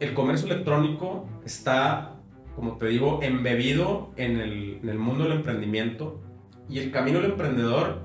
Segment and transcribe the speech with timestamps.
[0.00, 2.16] el comercio electrónico está,
[2.54, 6.20] como te digo, embebido en el, mundo del emprendimiento
[6.68, 8.02] y el camino del emprendedor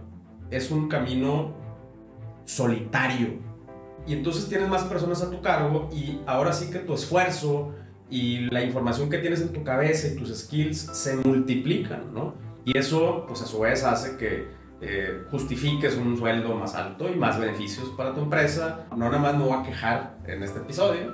[0.50, 1.54] es un camino
[2.46, 3.40] solitario.
[4.08, 7.74] Y entonces tienes más personas a tu cargo y ahora sí que tu esfuerzo
[8.10, 12.35] y la información que tienes en tu cabeza y tus skills se multiplican, ¿no?
[12.65, 14.47] Y eso, pues a su vez, hace que
[14.81, 18.85] eh, justifiques un sueldo más alto y más beneficios para tu empresa.
[18.91, 21.13] No nada más me voy a quejar en este episodio,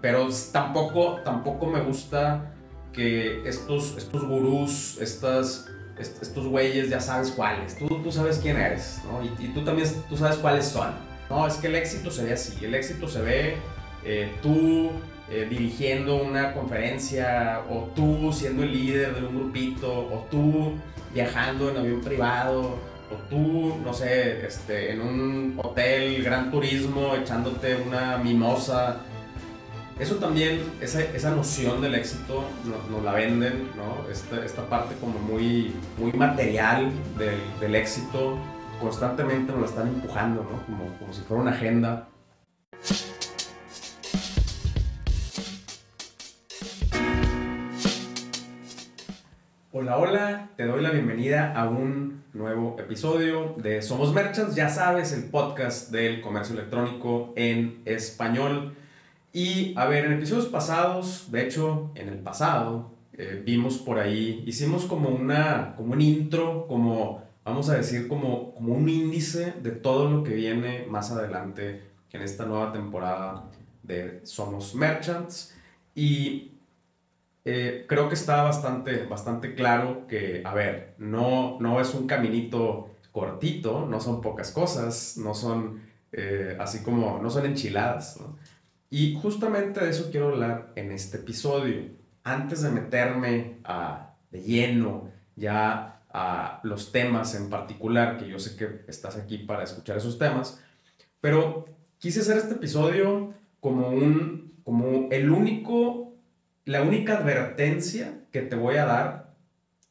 [0.00, 2.52] pero tampoco, tampoco me gusta
[2.92, 9.00] que estos, estos gurús, estas, estos güeyes ya sabes cuáles, tú, tú sabes quién eres,
[9.04, 9.22] ¿no?
[9.22, 10.94] Y, tú también tú sabes cuáles son.
[11.28, 13.56] No, es que el éxito se ve así, el éxito se ve
[14.04, 14.90] eh, tú
[15.30, 20.72] eh, dirigiendo una conferencia, o tú siendo el líder de un grupito, o tú
[21.14, 22.78] viajando en avión privado,
[23.12, 29.02] o tú, no sé, este, en un hotel, gran turismo, echándote una mimosa.
[30.00, 32.42] Eso también, esa, esa noción del éxito
[32.90, 34.10] nos, la venden, ¿no?
[34.10, 38.38] Esta, esta, parte como muy, muy material del, del, éxito,
[38.80, 40.64] constantemente nos la están empujando, ¿no?
[40.64, 42.08] Como, como si fuera una agenda.
[49.72, 55.12] Hola, hola, te doy la bienvenida a un nuevo episodio de Somos Merchants, ya sabes,
[55.12, 58.76] el podcast del comercio electrónico en español.
[59.32, 64.42] Y a ver, en episodios pasados, de hecho, en el pasado, eh, vimos por ahí,
[64.46, 69.70] hicimos como, una, como un intro, como, vamos a decir, como, como un índice de
[69.70, 71.82] todo lo que viene más adelante
[72.12, 73.50] en esta nueva temporada
[73.82, 75.54] de Somos Merchants.
[75.94, 76.52] Y
[77.44, 82.90] eh, creo que está bastante, bastante claro que, a ver, no, no es un caminito
[83.12, 85.82] cortito, no son pocas cosas, no son
[86.12, 88.18] eh, así como, no son enchiladas.
[88.90, 91.92] Y justamente de eso quiero hablar en este episodio.
[92.24, 98.56] Antes de meterme a, de lleno ya a los temas en particular, que yo sé
[98.56, 100.60] que estás aquí para escuchar esos temas,
[101.20, 101.66] pero
[101.98, 106.10] quise hacer este episodio como, un, como el único
[106.70, 109.34] la única advertencia que te voy a dar,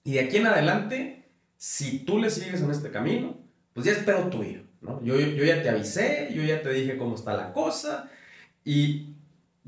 [0.04, 3.38] y de aquí en adelante, si tú le sigues en este camino,
[3.74, 5.04] pues ya es pedo tuyo, ¿no?
[5.04, 8.10] Yo, yo ya te avisé, yo ya te dije cómo está la cosa,
[8.64, 9.16] y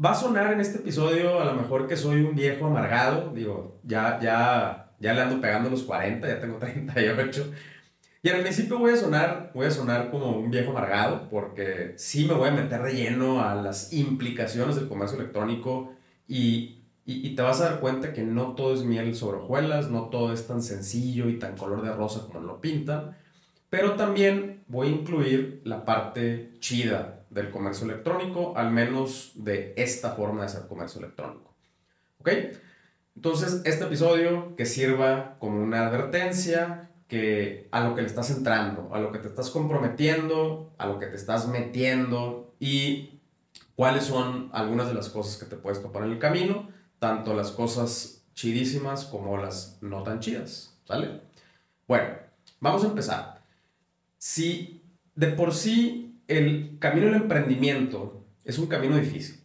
[0.04, 3.80] va a sonar en este episodio a lo mejor que soy un viejo amargado, digo,
[3.84, 7.52] ya, ya, ya le ando pegando los 40, ya tengo 38,
[8.24, 12.26] y al principio voy a sonar, voy a sonar como un viejo amargado, porque sí
[12.26, 15.94] me voy a meter de lleno a las implicaciones del comercio electrónico
[16.28, 20.10] y y, te vas a dar cuenta que no todo es miel sobre hojuelas, no
[20.10, 23.18] todo es tan sencillo y tan color de rosa como lo pintan,
[23.72, 30.12] pero también voy a incluir la parte chida del comercio electrónico, al menos de esta
[30.12, 31.56] forma de hacer comercio electrónico.
[32.20, 32.30] ¿Ok?
[33.16, 38.90] Entonces, este episodio que sirva como una advertencia que a lo que le estás entrando,
[38.94, 43.22] a lo que te estás comprometiendo, a lo que te estás metiendo y
[43.78, 46.68] cuáles son algunas de las cosas que te puedes topar en el camino
[47.00, 51.22] tanto las cosas chidísimas como las no tan chidas, ¿sale?
[51.88, 52.10] Bueno,
[52.60, 53.41] vamos a empezar.
[54.24, 54.84] Si
[55.16, 59.44] de por sí el camino del emprendimiento es un camino difícil,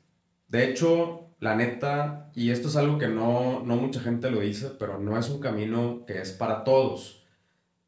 [0.48, 4.72] de hecho, la neta, y esto es algo que no, no mucha gente lo dice,
[4.78, 7.24] pero no es un camino que es para todos.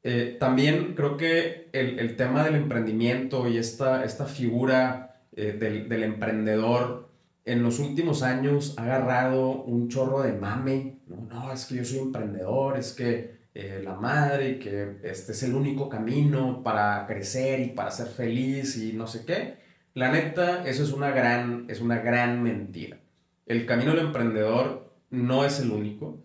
[0.02, 5.90] Eh, también creo que el, el, tema del emprendimiento y esta, esta figura eh, del,
[5.90, 7.10] del emprendedor
[7.44, 11.84] en los últimos años ha agarrado un chorro de mame, no, no es que yo
[11.84, 17.58] soy emprendedor, es que eh, la madre, que este es el único camino para crecer
[17.58, 19.56] y para ser feliz y no sé qué.
[19.94, 23.00] La neta, eso es una gran, es una gran mentira.
[23.46, 26.20] El camino del emprendedor no es el único.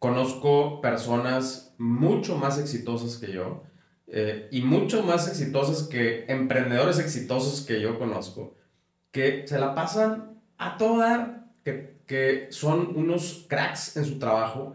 [0.00, 3.62] Conozco personas mucho más exitosas que yo
[4.08, 8.56] eh, y mucho más exitosas que emprendedores exitosos que yo conozco,
[9.12, 14.74] que se la pasan a todo dar, que, que son unos cracks en su trabajo,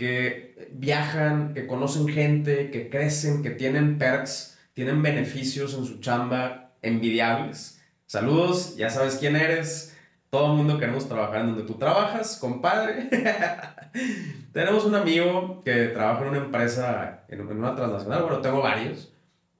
[0.00, 6.72] que viajan, que conocen gente, que crecen, que tienen perks, tienen beneficios en su chamba
[6.80, 7.80] envidiables.
[8.06, 9.96] Saludos, ya sabes quién eres.
[10.30, 13.10] Todo el mundo queremos trabajar en donde tú trabajas, compadre.
[14.52, 18.22] Tenemos un amigo que trabaja en una empresa, en una transnacional.
[18.22, 19.12] Bueno, tengo varios.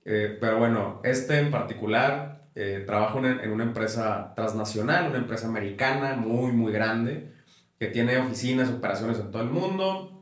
[0.05, 6.15] Eh, pero bueno, este en particular eh, trabajo en, una empresa transnacional, una empresa americana
[6.17, 7.33] muy, muy grande,
[7.79, 10.20] que tiene oficinas, operaciones en todo el mundo.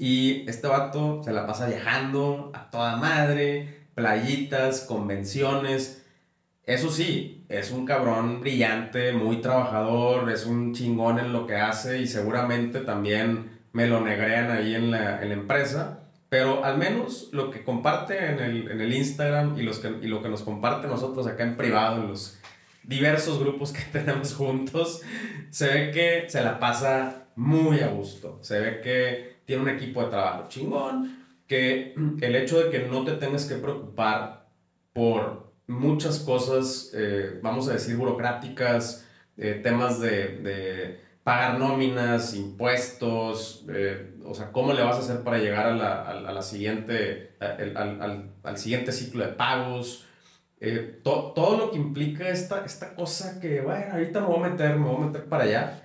[0.00, 6.06] Y este vato se la pasa viajando a toda madre, playitas, convenciones.
[6.64, 11.98] Eso sí, es un cabrón brillante, muy trabajador, es un chingón en lo que hace
[11.98, 16.04] y seguramente también me lo negrean ahí en la, en la empresa.
[16.30, 20.22] Pero al menos lo que comparte en el, en el Instagram y, los y lo
[20.22, 22.40] que nos comparte nosotros acá en privado, en los
[22.84, 25.02] diversos grupos que tenemos juntos,
[25.50, 28.38] se ve que se la pasa muy a gusto.
[28.40, 33.04] Se ve que tiene un equipo de trabajo chingón, que el hecho de que no
[33.04, 34.46] te tengas que preocupar
[34.92, 43.64] por muchas cosas, eh, vamos a decir, burocráticas, eh, temas de, de, pagar nóminas, impuestos,
[43.68, 47.32] eh, o sea, cómo le vas a hacer para llegar a la, a la siguiente,
[47.40, 50.06] al, al, al, siguiente ciclo de pagos.
[51.02, 54.76] To, todo lo que implica esta, esta cosa que, bueno, ahorita me voy a meter,
[54.76, 55.82] me voy a meter para allá.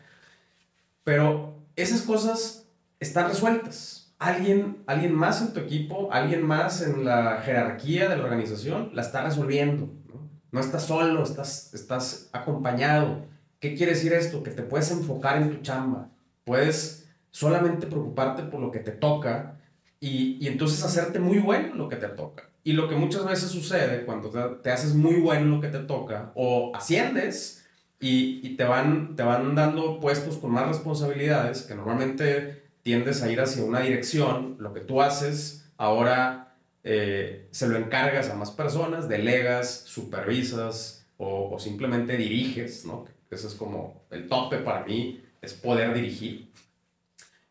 [1.03, 2.64] Pero esas cosas
[2.99, 8.23] están resueltas alguien, alguien más en tu equipo, alguien más en la jerarquía de la
[8.23, 9.89] organización, la está resolviendo.
[10.07, 13.25] No, no estás solo, estás, estás acompañado.
[13.59, 14.43] ¿Qué quiere decir esto?
[14.43, 16.09] Que te puedes enfocar en tu chamba.
[16.43, 19.59] Puedes solamente preocuparte por lo que te toca
[19.99, 22.49] y, y entonces hacerte muy bueno en lo que te toca.
[22.63, 25.79] Y lo que muchas veces sucede cuando te, haces muy bueno en lo que te
[25.79, 27.63] toca o asciendes
[27.99, 33.31] y, y, te, van, te van dando puestos con más responsabilidades que normalmente tiendes a
[33.31, 38.51] ir hacia una dirección, lo que tú haces ahora eh, se lo encargas a más
[38.51, 43.05] personas, delegas, supervisas o, simplemente diriges, ¿no?
[43.31, 46.51] Ese es como el tope para mí, es poder dirigir.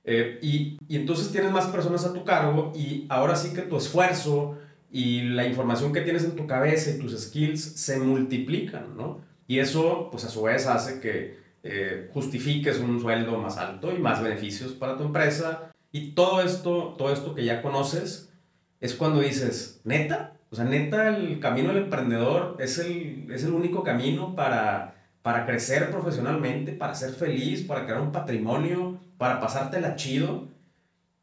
[0.05, 3.77] Eh, y, y, entonces tienes más personas a tu cargo y ahora sí que tu
[3.77, 4.57] esfuerzo
[4.93, 9.21] y la información que tienes en tu cabeza y tus skills se multiplican, ¿no?
[9.49, 13.99] Y eso, pues a su vez hace que eh, justifiques un sueldo más alto y
[13.99, 15.73] más beneficios para tu empresa.
[15.91, 18.33] Y todo esto, todo esto que ya conoces,
[18.81, 23.53] es cuando dices, neta, o sea, neta, el camino del emprendedor es el, es el
[23.53, 29.97] único camino para, para crecer profesionalmente, para ser feliz, para crear un patrimonio, para pasártela
[29.97, 30.49] chido.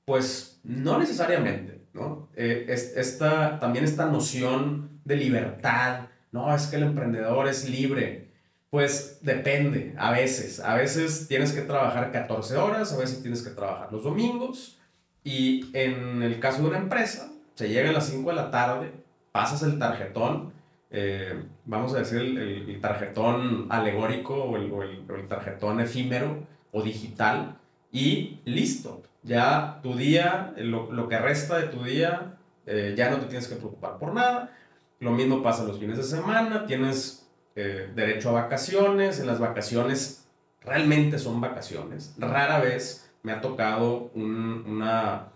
[0.06, 2.30] Pues no necesariamente, ¿no?
[2.36, 8.31] Eh, es, esta, también esta noción de libertad, no, es que el emprendedor es libre.
[8.72, 10.62] Pues depende, a veces.
[10.62, 14.80] A veces tienes que trabajar 14 horas, a veces tienes que trabajar los domingos.
[15.26, 18.94] Y en el caso de una empresa, se llega a las 5 de la tarde,
[19.34, 20.54] pasas el tarjetón,
[20.90, 27.58] eh, vamos a decir el, tarjetón alegórico o el, tarjetón efímero o digital,
[27.92, 29.04] y listo.
[29.24, 33.56] Ya tu día, lo, que resta de tu día, eh, ya no te tienes que
[33.56, 34.58] preocupar por nada.
[35.02, 37.21] Lo mismo pasa los fines de semana, tienes
[37.56, 40.26] eh, derecho a vacaciones, en las vacaciones
[40.62, 42.16] realmente son vacaciones.
[42.18, 45.28] Rara vez me ha tocado un, una,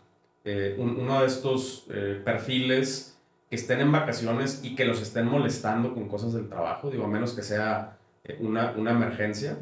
[0.45, 3.17] eh, uno de estos eh, perfiles
[3.49, 7.07] que estén en vacaciones y que los estén molestando con cosas del trabajo, digo, a
[7.07, 7.97] menos que sea
[8.39, 9.57] una, una emergencia,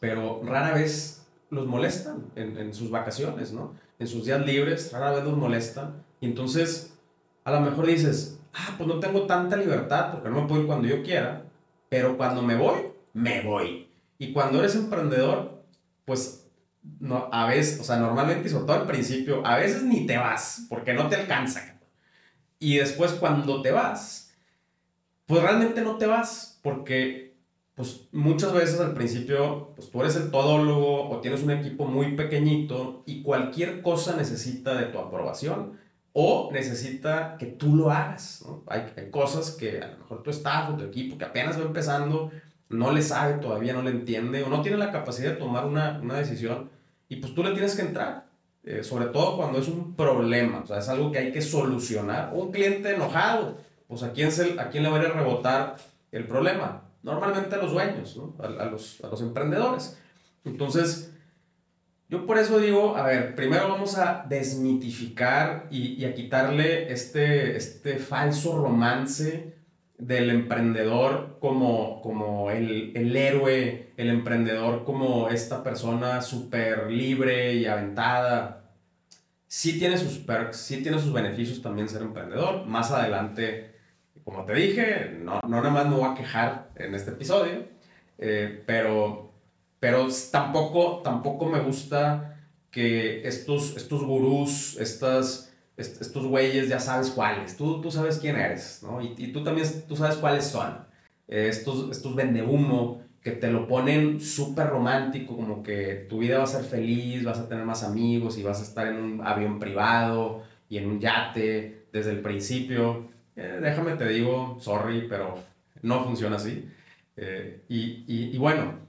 [0.00, 3.74] pero rara vez los molestan en, en, sus vacaciones, ¿no?
[3.98, 6.02] En sus días libres, rara vez los molestan.
[6.20, 6.98] Y entonces,
[7.44, 10.66] a lo mejor dices, ah, pues no tengo tanta libertad porque no me puedo ir
[10.66, 11.44] cuando yo quiera,
[11.88, 12.80] pero cuando me voy,
[13.12, 13.88] me voy.
[14.18, 15.64] Y cuando eres emprendedor,
[16.04, 16.48] pues
[17.00, 20.16] no, a veces, o sea, normalmente y sobre todo al principio, a veces ni te
[20.16, 21.78] vas porque no te alcanza.
[22.58, 24.34] Y después cuando te vas,
[25.26, 27.36] pues realmente no te vas porque
[27.74, 32.16] pues muchas veces al principio, pues tú eres el todólogo o tienes un equipo muy
[32.16, 35.78] pequeñito y cualquier cosa necesita de tu aprobación
[36.18, 38.42] o necesita que tú lo hagas.
[38.68, 42.30] Hay, cosas que a lo mejor tu staff tu equipo que apenas va empezando
[42.70, 46.00] no le sabe todavía, no le entiende o no tiene la capacidad de tomar una,
[46.02, 46.70] una decisión
[47.10, 48.24] y pues tú le tienes que entrar.
[48.64, 52.30] Eh, sobre todo cuando es un problema, o sea, es algo que hay que solucionar.
[52.32, 55.76] Un cliente enojado, pues ¿a quién, se, a quién le va a rebotar
[56.12, 56.84] el problema?
[57.02, 58.34] Normalmente a los dueños, ¿no?
[58.42, 59.98] a, a, los, a los emprendedores.
[60.46, 61.12] Entonces,
[62.08, 67.98] yo por eso digo, a ver, primero vamos a desmitificar y, a quitarle este, este
[67.98, 69.56] falso romance
[69.98, 77.66] del emprendedor como, como el, el héroe, el emprendedor como esta persona súper libre y
[77.66, 78.70] aventada.
[79.48, 82.66] Sí tiene sus perks, sí tiene sus beneficios también ser emprendedor.
[82.66, 83.74] Más adelante,
[84.22, 87.64] como te dije, no, no nada más me voy a quejar en este episodio,
[88.18, 89.25] eh, pero
[89.86, 92.36] pero tampoco, tampoco me gusta
[92.72, 97.56] que estos, estos gurús, estas, estos güeyes, ya sabes cuáles.
[97.56, 99.00] Tú, tú sabes quién eres, ¿no?
[99.00, 100.76] Y, tú también tú sabes cuáles son.
[101.28, 102.16] Eh, estos, estos
[102.48, 107.22] humo que te lo ponen súper romántico, como que tu vida va a ser feliz,
[107.22, 110.88] vas a tener más amigos y vas a estar en un avión privado y en
[110.88, 113.06] un yate desde el principio.
[113.36, 115.38] Eh, déjame te digo, sorry, pero
[115.82, 116.68] no funciona así.
[117.16, 118.85] Eh, y, y, bueno,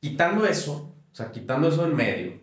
[0.00, 2.40] quitando eso, o sea, quitando eso en medio,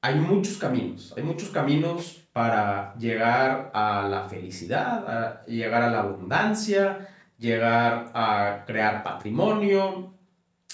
[0.00, 6.00] hay muchos caminos, hay muchos caminos para llegar a la felicidad, a llegar a la
[6.00, 10.14] abundancia, llegar a crear patrimonio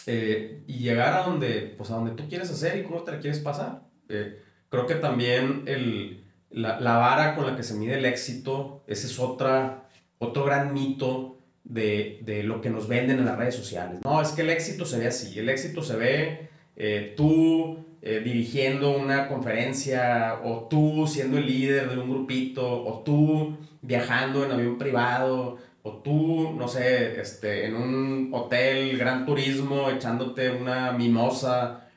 [0.07, 3.21] eh, y llegar a donde, pues a donde tú quieres hacer y cómo te la
[3.21, 3.83] quieres pasar.
[4.09, 8.85] Eh, creo que también el, la, la, vara con la que se mide el éxito,
[8.87, 11.38] ese es otra, otro gran mito
[11.69, 14.01] de, de, lo que nos venden en las redes sociales.
[14.05, 18.97] No, es que el éxito se ve así, el éxito se ve eh, tú dirigiendo
[18.97, 24.79] una conferencia o tú siendo el líder de un grupito o tú viajando en avión
[24.79, 31.89] privado o tú, no sé, este, en un hotel, gran turismo, echándote una mimosa.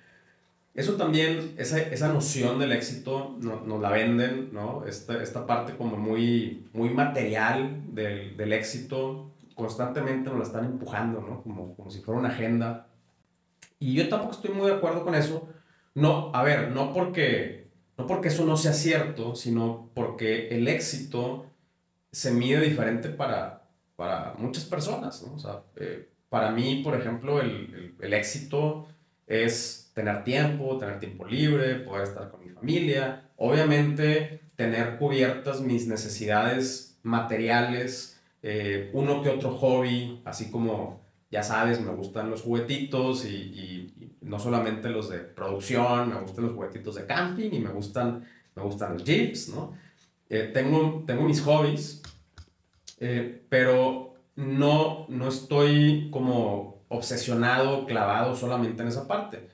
[0.73, 4.85] Eso también, esa, esa noción del éxito nos no la venden, ¿no?
[4.85, 9.30] Esta, esta parte como muy, muy material del, del, éxito,
[9.61, 11.43] constantemente nos la están empujando, ¿no?
[11.43, 12.87] Como, como si fuera una agenda.
[13.79, 15.49] Y yo tampoco estoy muy de acuerdo con eso.
[15.93, 21.45] No, a ver, no porque, no porque eso no sea cierto, sino porque el éxito
[22.11, 25.35] se mide diferente para, para muchas personas, ¿no?
[25.35, 28.87] O sea, eh, para mí, por ejemplo, el, el, éxito
[29.27, 35.87] es tener tiempo, tener tiempo libre, poder estar con mi familia, obviamente tener cubiertas mis
[35.87, 38.10] necesidades materiales,
[38.43, 44.17] eh, uno que otro hobby, así como, ya sabes, me gustan los juguetitos y, y,
[44.21, 48.63] no solamente los de producción, me gustan los juguetitos de camping y me gustan, me
[48.63, 49.73] gustan los jeeps, ¿no?
[50.29, 52.01] Eh, tengo, tengo mis hobbies,
[52.99, 59.49] eh, pero no, no estoy como obsesionado, clavado solamente en esa parte.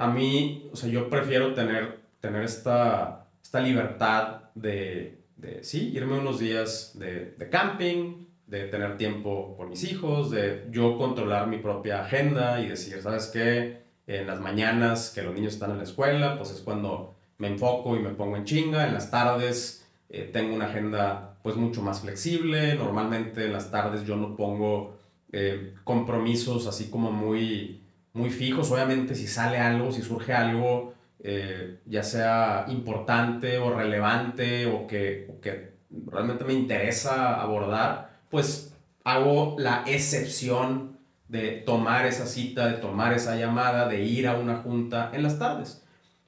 [0.00, 6.18] A mí, o sea, yo prefiero tener, tener esta, esta libertad de, de, sí, irme
[6.18, 11.58] unos días de, de camping, de tener tiempo con mis hijos, de yo controlar mi
[11.58, 13.80] propia agenda y decir, ¿sabes qué?
[14.06, 17.96] En las mañanas que los niños están en la escuela, pues es cuando me enfoco
[17.96, 18.86] y me pongo en chinga.
[18.86, 22.74] En las tardes eh, tengo una agenda pues mucho más flexible.
[22.74, 24.98] Normalmente en las tardes yo no pongo
[25.32, 27.82] eh, compromisos así como muy,
[28.12, 28.70] muy fijos.
[28.72, 35.38] Obviamente si sale algo, si surge algo, eh, ya sea importante o relevante o que,
[36.06, 38.74] realmente me interesa abordar, pues
[39.04, 40.98] hago la excepción
[41.28, 45.38] de tomar esa cita, de tomar esa llamada, de ir a una junta en las
[45.38, 45.84] tardes.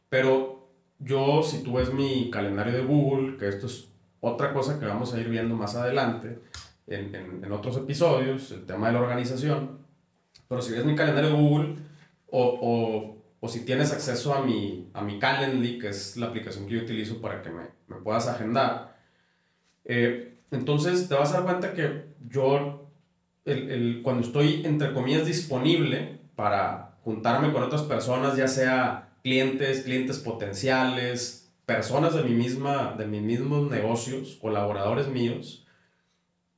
[0.08, 0.68] Pero
[0.98, 3.88] yo, si tú ves mi calendario de Google, que esto es
[4.20, 6.38] otra cosa que vamos a ir viendo más adelante
[6.86, 9.78] en, otros episodios, el tema de la organización.
[10.48, 11.74] Pero si ves mi calendario de Google
[12.30, 16.74] o, o, si tienes acceso a mi, a mi Calendly, que es la aplicación que
[16.74, 18.96] yo utilizo para que me, me puedas agendar,
[19.84, 22.88] eh, entonces te vas a dar cuenta que yo,
[23.44, 29.82] el, el, cuando estoy, entre comillas, disponible para juntarme con otras personas, ya sea clientes,
[29.82, 35.66] clientes potenciales, personas de mi misma, de mis mismos negocios, colaboradores míos,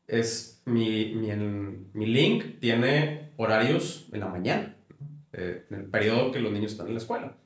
[0.07, 1.31] es mi, mi,
[1.93, 4.74] mi link tiene horarios en la mañana,
[5.37, 7.37] eh, en el periodo que los niños están en la escuela.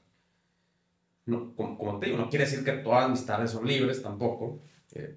[1.26, 4.60] No, como, como, te digo, no quiere decir que todas mis tardes son libres tampoco.
[4.92, 5.16] Eh,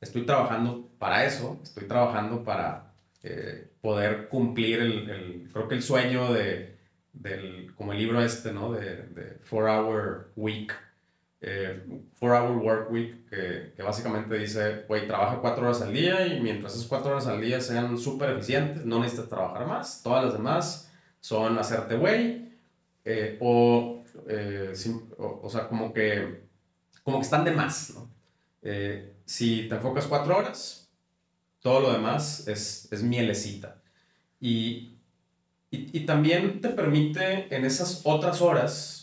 [0.00, 5.82] estoy trabajando para eso, estoy trabajando para eh, poder cumplir el, el, creo que el
[5.82, 6.78] sueño de,
[7.12, 8.72] del, como el libro este, ¿no?
[8.72, 10.72] De, de Four Hour Week,
[11.40, 11.84] eh,
[12.14, 16.40] Four Hour Work Week, que, que básicamente dice, güey, trabaja cuatro horas al día y
[16.40, 20.02] mientras esas cuatro horas al día sean súper eficientes, no necesitas trabajar más.
[20.02, 20.87] Todas las demás
[21.20, 22.52] son hacerte güey
[23.04, 24.74] eh, o, eh,
[25.18, 26.48] o, o, sea, como que,
[27.02, 28.10] como que están de más, ¿no?
[28.62, 30.90] Eh, si te enfocas cuatro horas,
[31.60, 33.80] todo lo demás es, es mielecita.
[34.40, 34.98] Y,
[35.70, 38.98] y, y también te permite en esas otras horas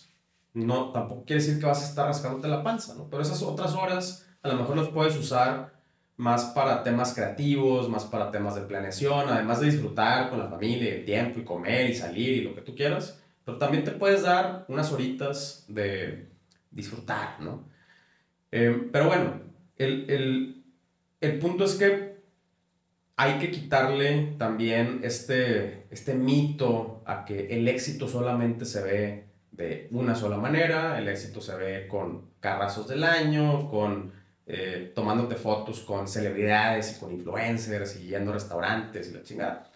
[0.55, 3.09] no, tampoco quiere decir que vas a estar rascándote la panza, ¿no?
[3.09, 5.74] Pero esas otras horas a lo mejor las puedes usar
[6.17, 10.95] más para temas creativos, más para temas de planeación, además de disfrutar con la familia,
[10.95, 14.23] el tiempo y comer y salir y lo que tú quieras, pero también te puedes
[14.23, 16.29] dar unas horitas de
[16.71, 17.67] disfrutar, ¿no?
[18.51, 19.41] Eh, pero bueno,
[19.77, 20.63] el, el,
[21.19, 22.15] el punto es que
[23.17, 29.87] hay que quitarle también este, este mito a que el éxito solamente se ve de
[29.91, 34.11] una sola manera, el éxito se ve con carrazos del año, con
[34.47, 39.71] eh, tomándote fotos con celebridades y con influencers y yendo a restaurantes y la chingada.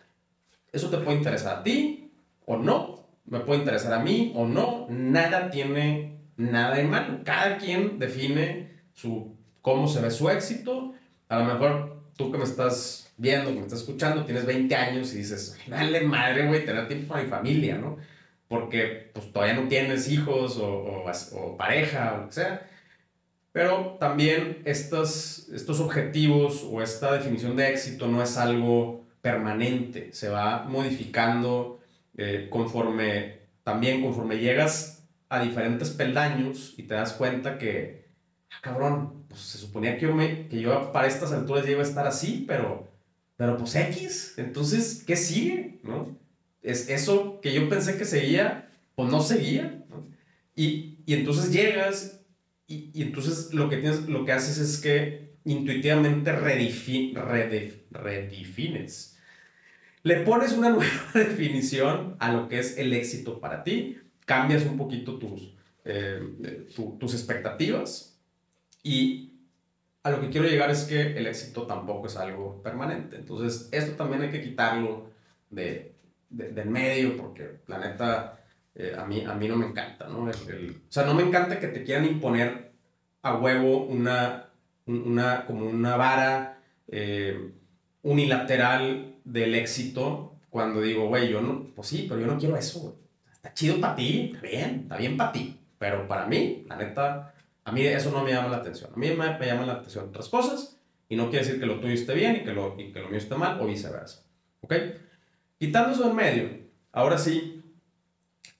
[0.71, 2.11] Eso te puede interesar a ti
[2.45, 7.21] o no, me puede interesar a mí o no, nada tiene nada en mano.
[7.23, 10.93] Cada quien define su, cómo se ve su éxito.
[11.27, 15.13] A lo mejor tú que me estás viendo, que me estás escuchando, tienes 20 años
[15.13, 17.97] y dices, dale madre, güey, tener tiempo para mi familia, ¿no?
[18.47, 22.67] Porque pues todavía no tienes hijos o, o, o pareja o lo que sea.
[23.59, 30.29] Pero también estos, estos objetivos o esta definición de éxito no es algo permanente, se
[30.29, 31.81] va modificando
[32.15, 38.05] eh, conforme, también conforme llegas a diferentes peldaños y te das cuenta que,
[38.49, 41.81] ah, cabrón, pues se suponía que yo, me, que yo para estas alturas ya iba
[41.81, 42.87] a estar así, pero,
[43.35, 45.81] pero pues X, entonces, ¿qué sigue?
[45.83, 46.17] ¿No?
[46.61, 50.07] Es eso que yo pensé que seguía, pues no seguía, ¿no?
[50.55, 52.18] Y, y entonces llegas
[52.69, 57.13] y, y, entonces lo que, tienes, lo que haces es que intuitivamente redefi,
[57.91, 59.17] redefines.
[60.03, 64.77] Le pones una nueva definición a lo que es el éxito para ti, cambias un
[64.77, 66.21] poquito tus, eh,
[66.99, 68.19] tus expectativas
[68.83, 69.33] y
[70.03, 73.17] a lo que quiero llegar es que el éxito tampoco es algo permanente.
[73.17, 75.09] Entonces, esto también hay que quitarlo
[75.49, 75.95] de,
[76.29, 78.38] de del medio porque la neta
[78.81, 80.23] eh, a, mí, a mí no me encanta, ¿no?
[80.23, 80.31] o
[80.87, 82.71] sea, no me encanta que te quieran imponer
[83.21, 84.51] a huevo una,
[84.85, 87.51] una como una vara eh,
[88.03, 92.79] unilateral del éxito cuando digo, güey, yo no, pues sí, pero yo no quiero eso,
[92.79, 92.93] güey.
[93.33, 97.33] Está chido para ti, está bien, está bien para ti, pero para mí, la neta,
[97.65, 98.91] a mí eso no me llama la atención.
[98.95, 101.81] A mí me, me llaman la atención otras cosas y no quiere decir que lo
[101.81, 104.23] tuyo esté bien y que lo, y que lo mío esté mal o viceversa.
[104.61, 104.73] ¿Ok?
[105.57, 106.49] Quitando eso en medio,
[106.93, 107.58] ahora sí,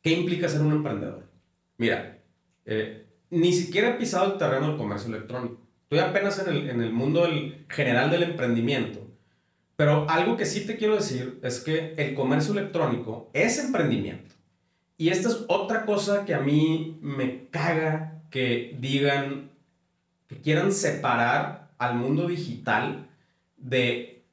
[0.02, 1.30] ¿Qué implica ser un emprendedor?
[1.78, 2.20] Mira,
[2.66, 5.62] eh, ni siquiera he pisado el terreno del comercio electrónico.
[5.84, 9.08] Estoy apenas en el, en el mundo del, general del emprendimiento.
[9.76, 14.36] Pero algo que sí te quiero decir es que el comercio electrónico es emprendimiento.
[14.98, 19.52] Y esta es otra cosa que a mí me caga que digan,
[20.28, 23.10] que quieran separar al mundo digital
[23.56, 24.26] de,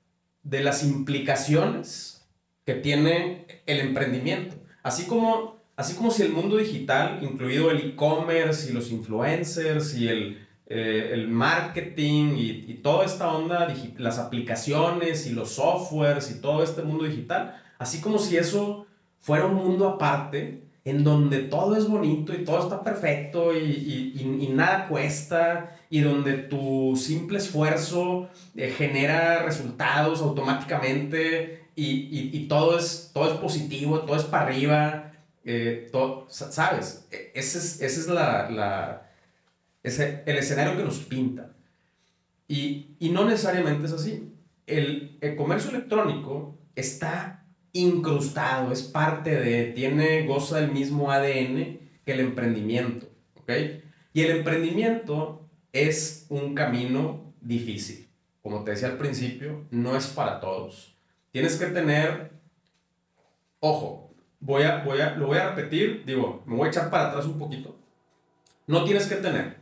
[0.43, 2.27] de las implicaciones
[2.65, 4.57] que tiene el emprendimiento.
[4.83, 10.09] Así como Así como si el mundo digital, incluido el e-commerce y los influencers y
[10.09, 16.41] el, eh, el marketing y, y, toda esta onda, las aplicaciones y los softwares y
[16.41, 18.87] todo este mundo digital, así como si eso
[19.21, 24.45] fuera un mundo aparte en donde todo es bonito y todo está perfecto y, y,
[24.45, 33.11] y nada cuesta y donde tu simple esfuerzo eh, genera resultados automáticamente y, todo, es,
[33.13, 35.06] todo es positivo, todo es para arriba
[35.47, 35.91] eh,
[36.29, 37.07] ¿sabes?
[37.11, 39.09] E, ese es, ese es la,
[39.83, 41.53] el escenario que nos pinta.
[42.49, 44.33] Y, y no necesariamente es así.
[44.67, 52.13] El, el, comercio electrónico está incrustado, es parte de, tiene, goza del mismo ADN que
[52.13, 53.53] el emprendimiento, ¿ok?
[54.13, 58.09] Y el emprendimiento es un camino difícil.
[58.43, 60.97] Como te decía al principio, no es para todos.
[61.31, 62.33] Tienes que tener,
[63.61, 64.06] ojo,
[64.41, 67.27] voy a, voy a, lo voy a repetir, digo, me voy a echar para atrás
[67.27, 67.77] un poquito.
[68.67, 69.59] No tienes que tener,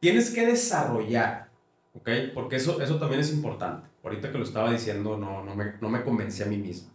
[0.00, 1.50] tienes que desarrollar,
[1.94, 2.08] ¿ok?
[2.34, 3.88] Porque eso, eso también es importante.
[4.02, 6.90] Ahorita que lo estaba diciendo, no, no, me, no me convencí a mí mismo.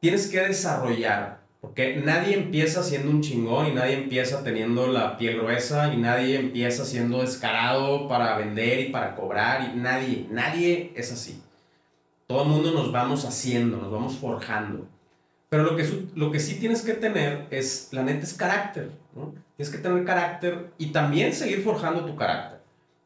[0.00, 5.38] Tienes que desarrollar, porque nadie empieza siendo un chingón y nadie empieza teniendo la piel
[5.38, 11.12] gruesa y nadie empieza siendo descarado para vender y para cobrar y nadie, nadie es
[11.12, 11.40] así.
[12.26, 14.88] Todo el mundo nos vamos haciendo, nos vamos forjando.
[15.52, 19.34] Pero lo que, lo que sí tienes que tener es, la neta, es carácter, ¿no?
[19.54, 22.60] Tienes que tener carácter y también seguir forjando tu carácter.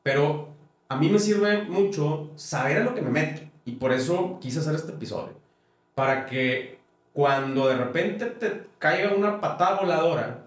[0.05, 0.51] Pero
[0.89, 3.43] a mí me sirve mucho saber a lo que me meto.
[3.65, 5.33] Y por eso quise hacer este episodio.
[5.97, 6.79] Para que
[7.13, 10.47] cuando de repente te caiga una patada voladora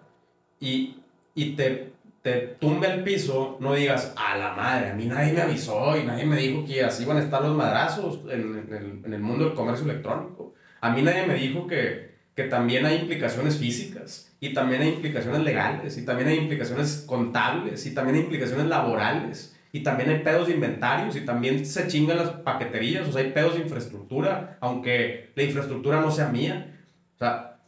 [0.58, 1.02] y,
[1.36, 5.42] y te, te tumbe al piso, no digas, a la madre, a mí nadie me
[5.42, 9.14] avisó y nadie me dijo que así iban a estar los madrazos en, el, en
[9.14, 10.54] el mundo del comercio electrónico.
[10.82, 15.44] A mí nadie me dijo que, que también hay implicaciones físicas y también hay implicaciones
[15.44, 20.48] legales y también hay implicaciones contables y también hay implicaciones laborales y también hay pedos
[20.48, 25.32] de inventarios y también se chingan las paqueterías, o sea, hay pedos de infraestructura, aunque
[25.36, 26.76] la infraestructura no sea mía.
[27.15, 27.60] O sea,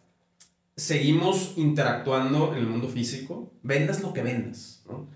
[0.75, 5.07] seguimos interactuando en el mundo físico, vendas lo que vendas, ¿no?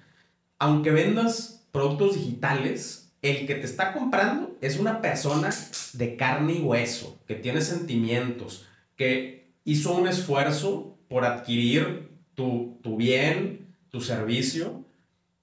[0.60, 5.50] Aunque vendas productos digitales, el que te está comprando es una persona
[5.94, 13.74] de carne y hueso, que tiene sentimientos, que hizo un esfuerzo por adquirir tu, bien,
[13.90, 14.84] tu servicio,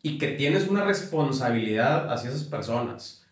[0.03, 3.27] y que tienes una responsabilidad hacia esas personas.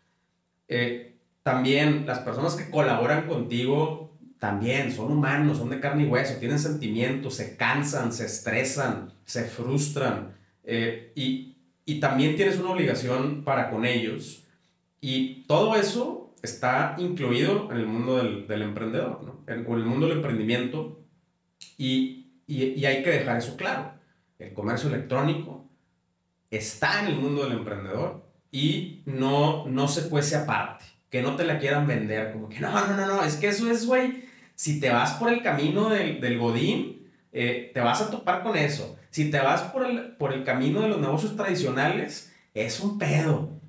[0.69, 6.39] Eh, también las personas que colaboran contigo también son humanos, son de carne y hueso,
[6.39, 10.35] tienen sentimientos, se cansan, se estresan, se frustran
[10.65, 14.40] eh, y, y también tienes una obligación para con ellos.
[15.01, 19.45] Y todo eso está incluido en el mundo del, del emprendedor, ¿no?
[19.47, 21.05] En, o en el mundo del emprendimiento.
[21.77, 23.95] Y, y, y hay que dejar eso claro.
[24.39, 25.69] El comercio electrónico
[26.51, 30.85] está en el mundo del emprendedor y no, no se cuece aparte.
[31.11, 33.69] Que no te la quieran vender, como que no, no, no, no, es que eso
[33.71, 38.11] es, güey, si te vas por el camino del, del Godín, eh, te vas a
[38.11, 38.97] topar con eso.
[39.11, 43.60] Si te vas por el, por el camino de los negocios tradicionales, es un pedo.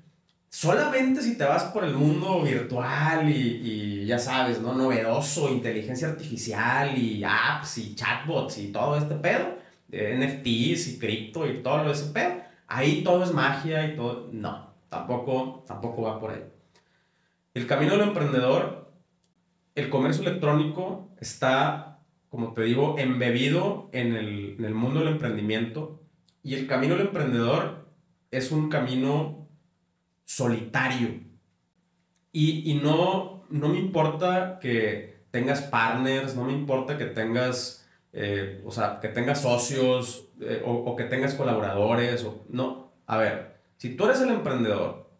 [0.52, 4.74] Solamente si te vas por el mundo virtual y, y, ya sabes, ¿no?
[4.74, 9.56] Novedoso, inteligencia artificial y apps y chatbots y todo este pedo,
[9.90, 14.28] NFTs y cripto y todo ese pedo, ahí todo es magia y todo.
[14.30, 16.44] No, tampoco, tampoco va por ahí.
[17.54, 18.92] El camino del emprendedor,
[19.74, 26.02] el comercio electrónico está, como te digo, embebido en el, en el mundo del emprendimiento
[26.42, 27.86] y el camino del emprendedor
[28.30, 29.41] es un camino
[30.32, 31.08] solitario.
[32.32, 38.62] Y, y no, no me importa que tengas partners, no me importa que tengas, eh,
[38.64, 42.24] o sea, que tengas socios eh, o, o, que tengas colaboradores.
[42.24, 45.10] O, no, a ver, si tú eres el emprendedor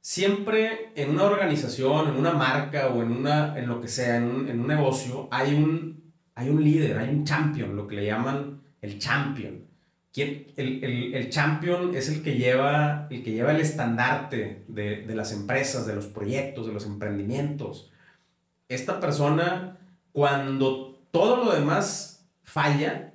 [0.00, 4.24] siempre en una organización, en una marca o en, una, en lo que sea, en
[4.24, 8.06] un, en un negocio, hay un, hay un líder, hay un champion, lo que le
[8.06, 9.65] llaman el champion.
[10.16, 10.46] ¿Quién?
[10.56, 15.14] El, el, el, champion es el que lleva el, que lleva el estandarte de, de
[15.14, 17.92] las empresas, de los proyectos, de los emprendimientos.
[18.66, 19.76] Esta persona,
[20.12, 23.12] cuando todo lo demás falla,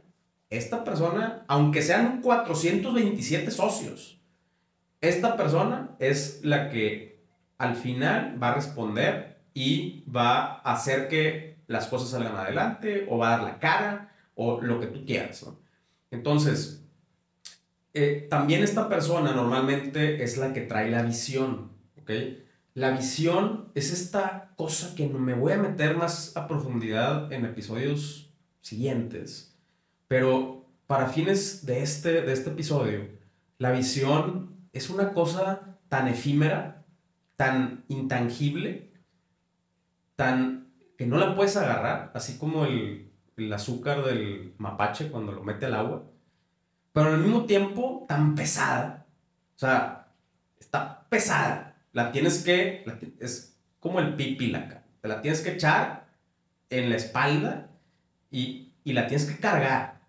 [0.52, 4.22] esta persona, aunque sean 427 socios,
[5.02, 7.20] esta persona es la que
[7.58, 13.18] al final va a responder y va a hacer que las cosas salgan adelante o
[13.18, 15.42] va a dar la cara o lo que tú quieras.
[15.48, 15.58] ¿no?
[16.12, 16.81] Entonces,
[17.94, 21.72] eh, también esta persona normalmente es la que trae la visión.
[22.02, 22.12] ¿ok?
[22.74, 28.34] La visión es esta cosa que me voy a meter más a profundidad en episodios
[28.62, 29.58] siguientes,
[30.08, 33.08] pero para fines de este, de este episodio,
[33.58, 36.86] la visión es una cosa tan efímera,
[37.36, 38.92] tan intangible,
[40.16, 45.44] tan que no la puedes agarrar, así como el, el azúcar del mapache cuando lo
[45.44, 46.11] mete al agua,
[46.94, 49.06] pero al mismo tiempo tan pesada.
[49.56, 50.08] O sea,
[50.60, 51.76] está pesada.
[51.94, 52.86] La tienes que,
[53.20, 56.08] es como el pipi la Te la tienes que echar
[56.70, 57.70] en la espalda
[58.30, 60.02] y, y la tienes que cargar.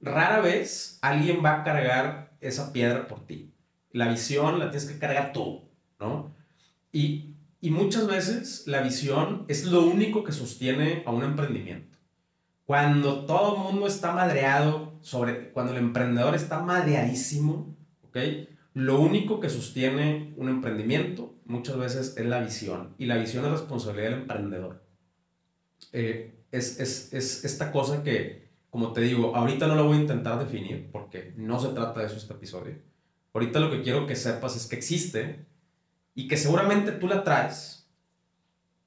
[0.00, 3.52] Rara vez alguien va a cargar esa piedra por ti
[3.92, 5.62] la visión la tienes que cargar tú,
[5.98, 6.34] ¿no?
[6.92, 11.96] Y, y muchas veces la visión es lo único que sostiene a un emprendimiento.
[12.64, 18.18] Cuando todo el mundo está madreado, sobre, cuando el emprendedor está madreadísimo, ¿ok?
[18.74, 22.94] Lo único que sostiene un emprendimiento muchas veces es la visión.
[22.98, 24.82] Y la visión es responsabilidad del emprendedor.
[25.92, 30.00] Eh, es, es, es esta cosa que, como te digo, ahorita no lo voy a
[30.00, 32.88] intentar definir porque no se trata de eso este episodio
[33.38, 35.46] Ahorita lo que quiero que sepas es que existe
[36.14, 37.88] y que seguramente tú la traes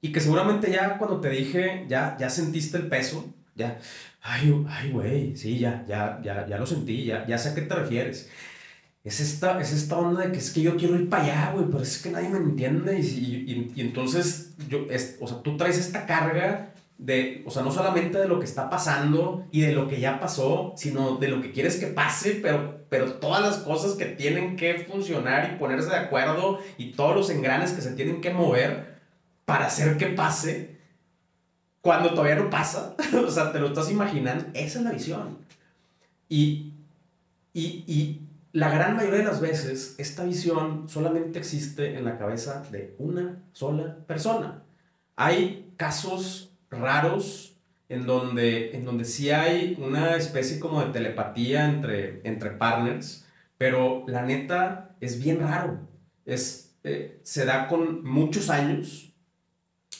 [0.00, 3.78] y que seguramente ya cuando te dije, ya, ya sentiste el peso, ya,
[4.22, 7.62] ay, ay, güey, sí, ya, ya, ya, ya lo sentí, ya, ya sé a qué
[7.62, 8.30] te refieres.
[9.04, 11.66] Es esta, es esta onda de que es que yo quiero ir para allá, güey,
[11.66, 15.56] pero es que nadie me entiende y, y, y entonces, yo, es, o sea, tú
[15.56, 19.72] traes esta carga de, o sea, no solamente de lo que está pasando y de
[19.72, 23.56] lo que ya pasó, sino de lo que quieres que pase, pero, pero todas las
[23.58, 27.92] cosas que tienen que funcionar y ponerse de acuerdo y todos los engranes que se
[27.94, 29.00] tienen que mover
[29.46, 30.78] para hacer que pase
[31.82, 32.96] cuando todavía no pasa.
[33.26, 34.46] o sea, te lo estás imaginando.
[34.54, 35.36] Esa es la visión.
[36.30, 36.72] Y,
[37.52, 42.62] y, y la gran mayoría de las veces, esta visión solamente existe en la cabeza
[42.70, 44.62] de una sola persona.
[45.16, 47.56] Hay casos raros
[47.88, 53.26] en donde, en donde sí hay una especie como de telepatía entre, entre partners,
[53.58, 55.78] pero la neta es bien raro.
[56.24, 59.12] Es, eh, se da con muchos años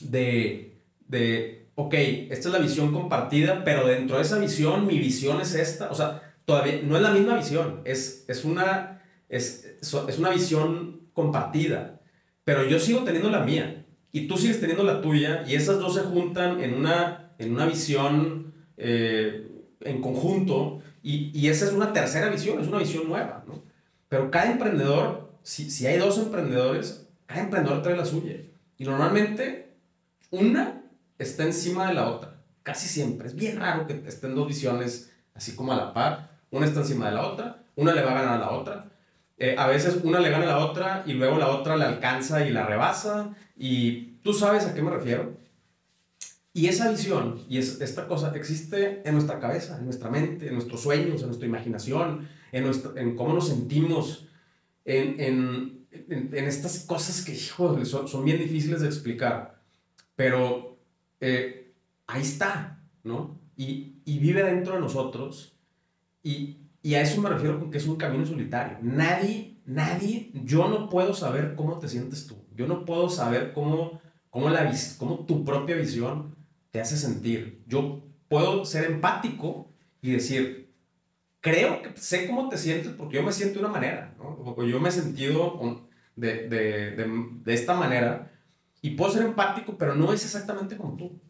[0.01, 5.41] de, de, ok, esta es la visión compartida, pero dentro de esa visión, mi visión
[5.41, 5.91] es esta.
[5.91, 11.09] O sea, todavía no es la misma visión, es, es, una, es, es una visión
[11.13, 12.01] compartida,
[12.45, 15.95] pero yo sigo teniendo la mía y tú sigues teniendo la tuya y esas dos
[15.95, 19.49] se juntan en una, en una visión eh,
[19.81, 23.63] en conjunto y, y, esa es una tercera visión, es una visión nueva, ¿no?
[24.09, 28.37] Pero cada emprendedor, si, si hay dos emprendedores, cada emprendedor trae la suya.
[28.79, 29.75] Y normalmente
[30.31, 30.82] una
[31.23, 33.29] está encima de la otra, casi siempre.
[33.29, 36.31] Es bien raro que estén dos visiones así como a la par.
[36.51, 38.89] Una está encima de la otra, una le va a ganar a la otra.
[39.39, 42.47] eh, a veces una le gana a la otra y luego la otra la alcanza
[42.47, 43.35] y la rebasa.
[43.57, 45.37] Y tú sabes a qué me refiero.
[46.55, 50.55] Y esa visión y es, esta cosa existe en nuestra cabeza, en nuestra mente, en
[50.55, 54.29] nuestros sueños, en nuestra imaginación, en, cómo nos sentimos,
[54.85, 55.87] en,
[56.33, 59.63] estas cosas que, son, bien difíciles de explicar.
[60.15, 60.72] Pero
[61.23, 61.73] eh,
[62.09, 63.41] ahí está, ¿no?
[63.57, 65.57] Y, y, vive dentro de nosotros.
[66.21, 68.79] Y, y a eso me refiero con que es un camino solitario.
[68.83, 72.45] Nadie, nadie, yo no puedo saber cómo te sientes tú.
[72.57, 76.35] Yo no puedo saber cómo, cómo, la, cómo tu propia visión
[76.73, 77.63] te hace sentir.
[77.69, 80.75] Yo puedo ser empático y decir,
[81.41, 84.55] creo que sé cómo te sientes porque yo me siento de una manera, ¿no?
[84.57, 88.32] O yo me he sentido de, de, de, de esta manera
[88.83, 91.21] y puedo ser empático, pero no es exactamente como tú.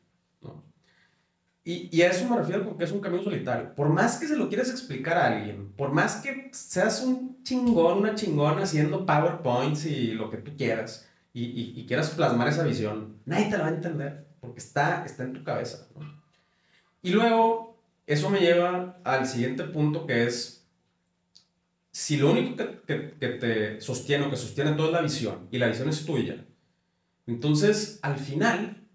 [1.64, 3.72] Y, y, a eso me refiero con que es un camino solitario.
[3.76, 7.98] Por más que se lo quieras explicar a alguien, por más que seas un chingón,
[7.98, 13.46] una chingona haciendo PowerPoints y lo que tú quieras, y, quieras plasmar esa visión, nadie
[13.46, 15.86] te la va a entender porque está, está en tu cabeza.
[17.00, 20.66] Y luego, eso me lleva al siguiente punto que es,
[21.92, 25.68] si lo único que, te sostiene o que sostiene toda es la visión, y la
[25.68, 26.44] visión es tuya,
[27.26, 28.88] entonces al final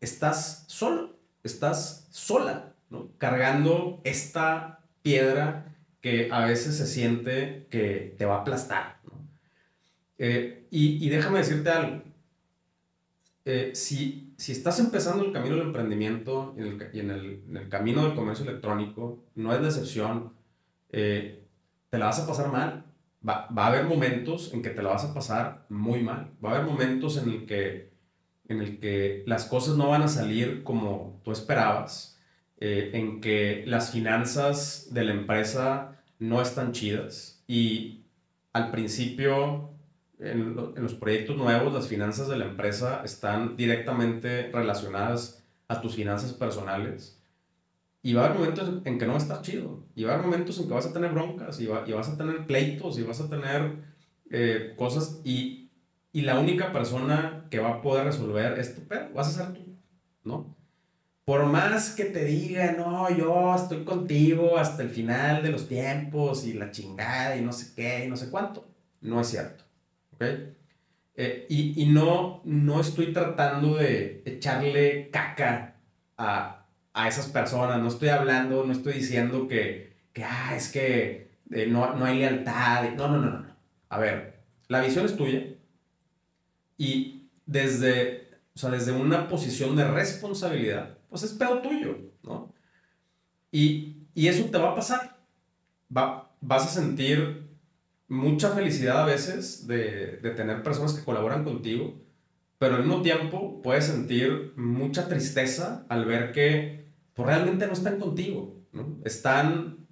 [0.00, 3.10] estás solo, estás sola, ¿no?
[3.18, 9.00] cargando esta piedra que a veces se siente que te va a aplastar.
[10.18, 12.02] Eh, y, y déjame decirte algo,
[13.48, 16.62] eh, si, si estás empezando el camino del emprendimiento y
[16.98, 20.32] en el, en el, camino del comercio electrónico, no es decepción,
[20.90, 21.46] eh,
[21.88, 22.84] te la vas a pasar mal.
[23.28, 26.30] Va, va, a haber momentos en que te la vas a pasar muy mal.
[26.44, 27.92] Va a haber momentos en el que,
[28.48, 32.16] en el que las cosas no van a salir como tú esperabas,
[32.58, 38.06] eh, en que las finanzas de la empresa no están chidas y
[38.54, 39.76] al principio
[40.18, 46.32] en, los proyectos nuevos las finanzas de la empresa están directamente relacionadas a tus finanzas
[46.32, 47.15] personales.
[48.06, 49.82] Y va a haber momentos en que no va a estar chido.
[49.96, 52.16] Y va a haber momentos en que vas a tener broncas, y, y vas a
[52.16, 53.78] tener pleitos, y vas a tener
[54.30, 55.20] eh, cosas.
[55.24, 55.72] Y,
[56.12, 59.76] y, la única persona que va a poder resolver esto, pero vas a ser tú,
[60.22, 60.56] ¿no?
[61.24, 66.46] Por más que te diga, no, yo estoy contigo hasta el final de los tiempos,
[66.46, 68.68] y la chingada, y no sé qué, y no sé cuánto,
[69.00, 69.64] no es cierto.
[70.12, 70.22] ¿ok?
[71.16, 75.80] Eh, y, y no, no estoy tratando de echarle caca
[76.16, 76.55] a,
[76.96, 81.66] a, esas personas, no estoy hablando, no estoy diciendo que, que ah, es que eh,
[81.66, 83.56] no, no hay lealtad, no, no, no, no.
[83.88, 85.44] A ver, la visión es tuya
[86.78, 92.52] y desde, o sea, desde una posición de responsabilidad, pues es pedo tuyo, ¿no?
[93.52, 95.18] Y, y eso te va a pasar.
[95.96, 97.46] Va, vas a sentir
[98.08, 102.00] mucha felicidad a veces de, de, tener personas que colaboran contigo,
[102.58, 106.85] pero al mismo tiempo puedes sentir mucha tristeza al ver que
[107.16, 108.98] pues, realmente no están contigo, ¿no?
[109.04, 109.88] Están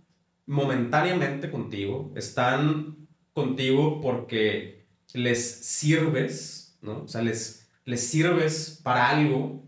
[0.47, 7.03] momentáneamente contigo, están contigo porque les sirves, ¿no?
[7.03, 9.65] O sea, les, les sirves para algo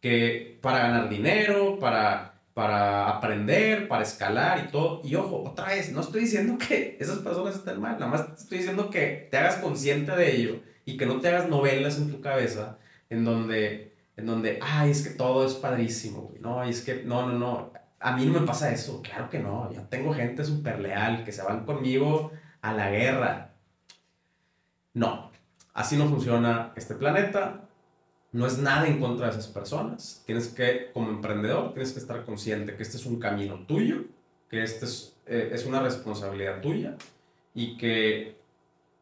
[0.00, 5.02] que para ganar dinero, para para aprender, para escalar y todo.
[5.04, 8.56] Y ojo, otra vez, no estoy diciendo que esas personas estén mal, nada más estoy
[8.56, 12.22] diciendo que te hagas consciente de ello y que no te hagas novelas en tu
[12.22, 12.78] cabeza
[13.10, 17.38] en donde, en donde, ay, es que todo es padrísimo, No, es que, no, no,
[17.38, 21.24] no, a mí no me pasa eso, claro que no, yo tengo gente súper leal
[21.24, 23.54] que se van conmigo a la guerra.
[24.94, 25.30] No,
[25.74, 27.68] así no funciona este planeta,
[28.32, 30.22] no es nada en contra de esas personas.
[30.26, 34.04] Tienes que, como emprendedor, tienes que estar consciente que este es un camino tuyo,
[34.48, 36.96] que este es, eh, es una responsabilidad tuya
[37.54, 38.36] y que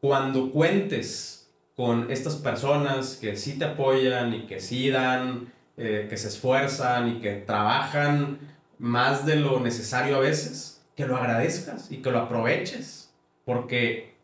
[0.01, 1.44] cuando cuentes
[1.77, 7.09] con estas personas que sí te apoyan y que sí dan, eh, que se esfuerzan
[7.09, 8.39] y que trabajan
[8.79, 13.13] más de lo necesario a veces, que lo agradezcas y que lo aproveches,
[13.45, 14.15] porque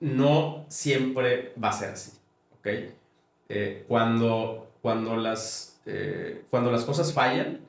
[0.00, 2.12] no siempre va a ser así,
[2.58, 2.66] ¿ok?
[3.48, 7.60] Eh, cuando, cuando, las, eh, cuando las cosas fallan,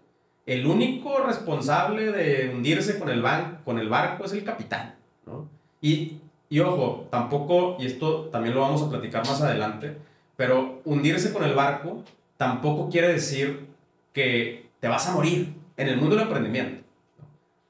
[0.47, 4.95] el único responsable de hundirse con el, ban con el barco es el capitán,
[5.25, 5.47] ¿no?
[5.81, 9.97] Y, y ojo, tampoco, y esto también lo vamos a platicar más adelante,
[10.35, 12.03] pero hundirse con el barco
[12.37, 13.67] tampoco quiere decir
[14.13, 16.85] que te vas a morir en el mundo del emprendimiento.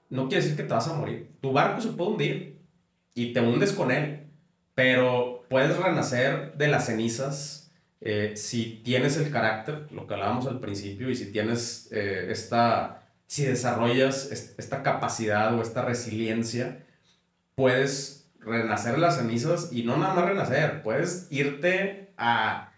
[0.10, 1.30] No quiere decir que te vas a morir.
[1.42, 2.58] Tu barco se puede hundir
[3.14, 4.28] y te hundes con él,
[4.76, 7.68] pero puedes renacer de las cenizas
[8.02, 13.10] eh, si tienes el carácter, lo que hablábamos al principio, y si tienes eh, esta,
[13.26, 16.86] si desarrollas esta capacidad o esta resiliencia,
[17.56, 18.17] puedes
[18.48, 22.72] renacer las cenizas y no nada más renacer, puedes irte a,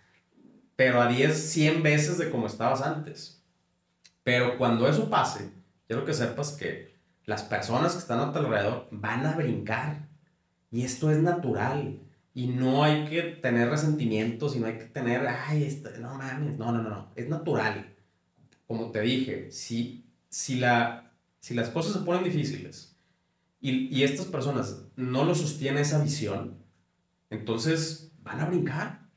[0.75, 3.43] pero a 10, 100 veces de como estabas antes.
[4.23, 5.51] Pero cuando eso pase,
[5.87, 10.07] quiero que sepas que las personas que están a tu alrededor van a brincar.
[10.71, 11.99] Y esto es natural.
[12.33, 16.57] Y no hay que tener resentimientos y no hay que tener, ay, esto, no mames,
[16.57, 17.95] no, no, no, no, es natural.
[18.67, 22.88] Como te dije, si, si, la, si las cosas se ponen difíciles
[23.61, 26.63] y, estas personas no lo sostienen esa visión,
[27.29, 29.09] entonces van a brincar.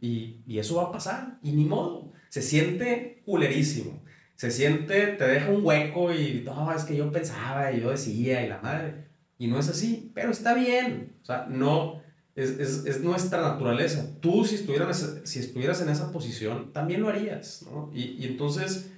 [0.00, 1.38] Y, eso va a pasar.
[1.42, 2.12] Y ni modo.
[2.28, 4.02] Se siente culerísimo.
[4.34, 8.44] Se siente, te deja un hueco y, no, es que yo pensaba y yo decía
[8.44, 9.06] y la madre.
[9.38, 11.16] Y no es así, pero está bien.
[11.22, 12.02] O sea, no,
[12.34, 14.20] es, es, es nuestra naturaleza.
[14.20, 17.66] Tú, si estuvieras, si estuvieras en esa posición, también lo harías.
[17.94, 18.92] Y, entonces,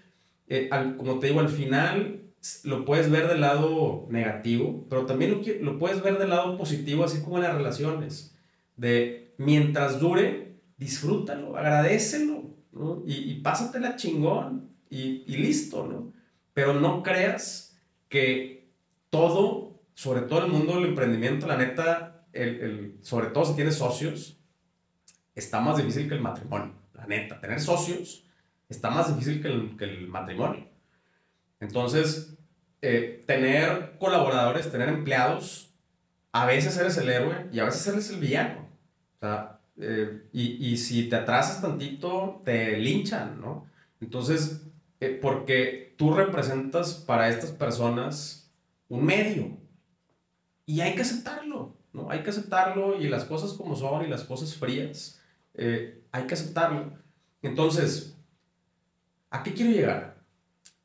[0.49, 2.28] eh, como te digo, al final
[2.65, 7.05] lo puedes ver del lado negativo, pero también lo, lo puedes ver del lado positivo,
[7.05, 8.37] así como en las relaciones.
[8.77, 13.03] De mientras dure, disfrútalo, agradecelo, ¿no?
[13.07, 16.13] Y, y pásatela chingón y, y listo, ¿no?
[16.55, 17.77] Pero no creas
[18.09, 18.71] que
[19.11, 23.75] todo, sobre todo el mundo del emprendimiento, la neta, el, el, sobre todo si tienes
[23.75, 24.39] socios,
[25.35, 26.75] está más difícil que el matrimonio.
[26.95, 28.25] La neta, tener socios
[28.69, 30.68] está más difícil que el, que el matrimonio.
[31.61, 32.39] Entonces,
[32.81, 35.75] eh, tener colaboradores, tener empleados,
[36.33, 38.69] a veces eres el héroe y a veces eres el villano.
[39.17, 43.67] O sea, eh, y, y, si te atrasas tantito, te linchan, ¿no?
[44.01, 44.63] Entonces,
[45.01, 48.53] eh, porque tú representas para estas personas
[48.89, 49.57] un medio.
[50.67, 52.11] Y hay que aceptarlo, ¿no?
[52.11, 55.21] Hay que aceptarlo y las cosas como son y las cosas frías,
[55.57, 56.93] hay que aceptarlo.
[57.43, 58.17] Entonces,
[59.31, 60.18] ¿a qué quiero llegar?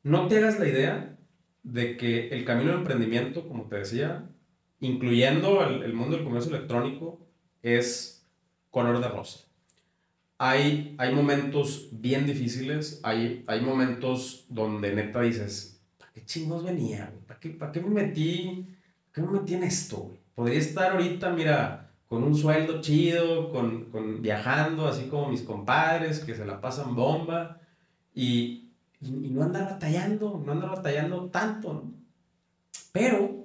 [0.04, 1.16] No te hagas la idea
[1.62, 4.28] de que el camino del emprendimiento, como te decía,
[4.80, 7.26] incluyendo el, el mundo del comercio electrónico,
[7.62, 8.26] es
[8.70, 9.40] color de rosa.
[10.36, 17.10] Hay, hay momentos bien difíciles, hay, hay momentos donde neta dices, ¿para qué chingos venía?
[17.26, 18.66] ¿Para qué, ¿Para qué me metí?
[19.10, 19.96] ¿Qué me metí en esto?
[19.96, 20.18] Güey?
[20.34, 26.20] Podría estar ahorita, mira, con un sueldo chido, con, con, viajando, así como mis compadres
[26.20, 27.58] que se la pasan bomba
[28.14, 28.63] y,
[29.04, 31.92] y, no andar batallando, no andar batallando tanto, ¿no?
[32.92, 33.44] Pero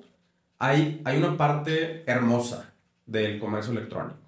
[0.57, 2.73] hay, hay una parte hermosa
[3.05, 4.19] del comercio electrónico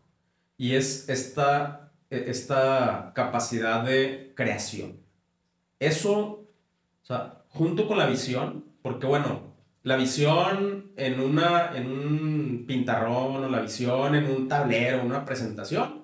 [0.58, 4.98] y es esta esta capacidad de creación.
[5.80, 6.46] Eso,
[7.02, 13.44] o sea, junto con la visión, porque bueno, la visión en, una, en un pintarrón
[13.44, 16.04] o la visión en un tablero, una presentación,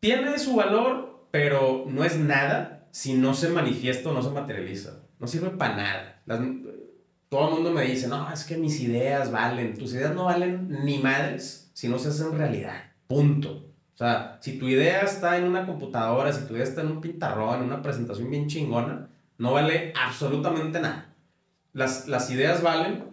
[0.00, 5.02] tiene su valor, pero no es nada si no se manifiesta o no se materializa.
[5.18, 6.22] No sirve para nada.
[6.24, 6.40] Las,
[7.28, 9.76] todo el mundo me dice, no, es que mis ideas valen.
[9.76, 12.84] Tus ideas no valen ni madres si no se hacen realidad.
[13.06, 13.50] Punto.
[13.92, 17.02] O sea, si tu idea está en una computadora, si tu idea está en un
[17.02, 21.14] pintarrón, en una presentación bien chingona, no vale absolutamente nada.
[21.74, 23.04] Las, las ideas valen,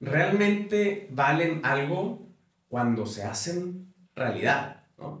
[0.00, 2.26] realmente valen algo
[2.70, 5.20] cuando se hacen realidad, ¿no?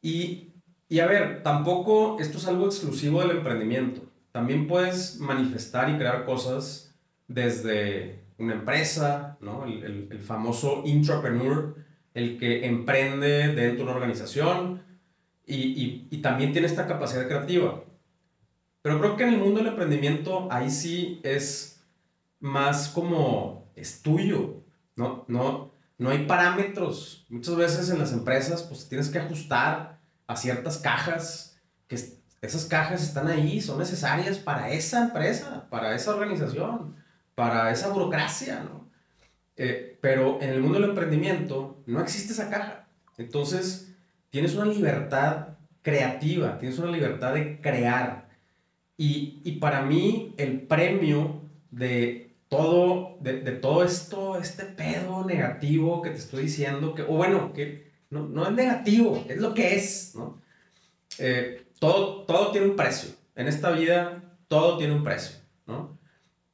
[0.00, 0.49] Y,
[0.90, 4.02] y a ver, tampoco esto es algo exclusivo del emprendimiento.
[4.32, 6.92] También puedes manifestar y crear cosas
[7.28, 9.64] desde una empresa, ¿no?
[9.66, 11.76] El, el, famoso intrapreneur
[12.12, 14.82] el que emprende dentro de una organización
[15.46, 17.84] y, y, y, también tiene esta capacidad creativa.
[18.82, 21.86] Pero creo que en el mundo del emprendimiento ahí sí es
[22.40, 24.64] más como es tuyo,
[24.96, 25.24] ¿no?
[25.28, 27.26] No, no hay parámetros.
[27.28, 29.99] Muchas veces en las empresas pues tienes que ajustar
[30.30, 31.96] a ciertas cajas, que
[32.40, 36.94] esas cajas están ahí, son necesarias para esa empresa, para esa organización,
[37.34, 38.88] para esa burocracia, ¿no?
[39.56, 42.86] Eh, pero en el mundo del emprendimiento no existe esa caja.
[43.18, 43.92] Entonces,
[44.30, 48.28] tienes una libertad creativa, tienes una libertad de crear.
[48.96, 56.02] Y, y para mí, el premio de todo, de, de, todo esto, este pedo negativo
[56.02, 59.76] que te estoy diciendo, que, o bueno, que no, no es negativo, es lo que
[59.76, 60.40] es, ¿no?
[61.18, 63.10] Eh, todo, todo tiene un precio.
[63.36, 65.36] En esta vida, todo tiene un precio,
[65.66, 65.98] ¿no?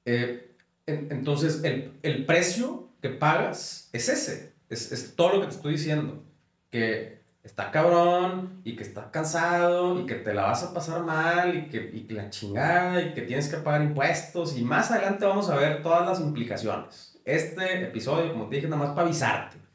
[0.04, 0.54] Eh,
[0.86, 4.54] en, entonces, el, el precio que pagas es ese.
[4.68, 6.22] Es, es, todo lo que te estoy diciendo.
[6.70, 11.56] Que está cabrón y que está cansado y que te la vas a pasar mal
[11.56, 14.56] y que, y que la chingada y que tienes que pagar impuestos.
[14.56, 17.18] Y más adelante vamos a ver todas las implicaciones.
[17.24, 19.65] Este episodio, como te dije, nada más para avisarte.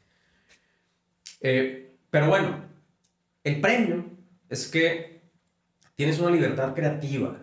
[1.42, 2.64] Eh, pero bueno,
[3.44, 4.04] el premio
[4.48, 5.22] es que
[5.96, 7.38] tienes una libertad creativa.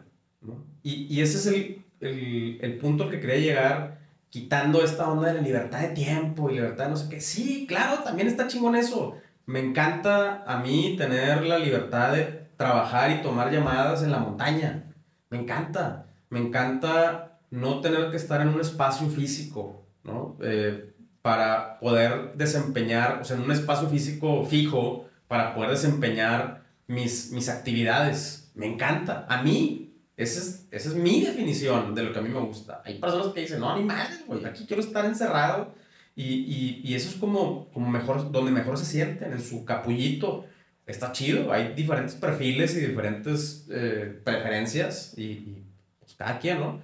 [0.81, 5.35] Y, ese es el, el, el punto al que quería llegar quitando esta onda de
[5.35, 7.21] la libertad de tiempo y libertad de no sé qué.
[7.21, 9.17] Sí, claro, también está chingón eso.
[9.45, 14.83] Me encanta a mí tener la libertad de trabajar y tomar llamadas en la montaña.
[15.29, 16.05] Me encanta.
[16.29, 20.37] Me encanta no tener que estar en un espacio físico, ¿no?
[20.41, 27.31] Eh, para poder desempeñar, o sea, en un espacio físico fijo, para poder desempeñar mis,
[27.31, 28.51] mis actividades.
[28.55, 29.25] Me encanta.
[29.29, 32.81] A mí, esa es, esa es mi definición de lo que a mí me gusta.
[32.83, 34.15] Hay personas que dicen, no, ni madre,
[34.45, 35.73] aquí quiero estar encerrado.
[36.15, 40.45] Y, y, y, eso es como, como mejor, donde mejor se sienten, en su capullito.
[40.85, 45.63] Está chido, hay diferentes perfiles y diferentes eh, preferencias y, y
[45.99, 46.17] pues
[46.57, 46.81] ¿no?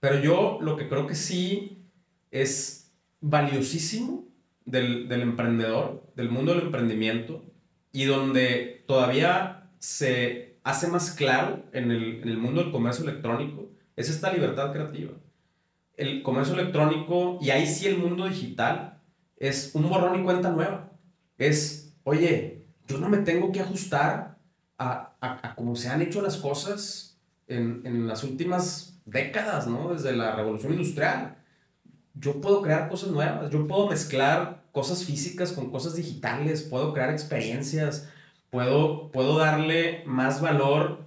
[0.00, 1.78] Pero yo lo que creo que sí
[2.30, 2.75] es
[3.20, 4.24] valiosísimo
[4.64, 7.44] del, del emprendedor, del mundo del emprendimiento,
[7.92, 13.70] y donde todavía se hace más claro en el, en el mundo del comercio electrónico
[13.96, 15.12] es esta libertad creativa.
[15.96, 19.00] El comercio electrónico, y ahí sí el mundo digital,
[19.38, 20.92] es un borrón y cuenta nueva.
[21.38, 24.38] Es, oye, yo no me tengo que ajustar
[24.78, 29.94] a, a, a cómo se han hecho las cosas en, en, las últimas décadas, ¿no?
[29.94, 31.38] Desde la revolución industrial.
[32.18, 37.10] Yo puedo crear cosas nuevas, yo puedo mezclar cosas físicas con cosas digitales, puedo crear
[37.10, 38.08] experiencias,
[38.50, 41.06] puedo, puedo darle más valor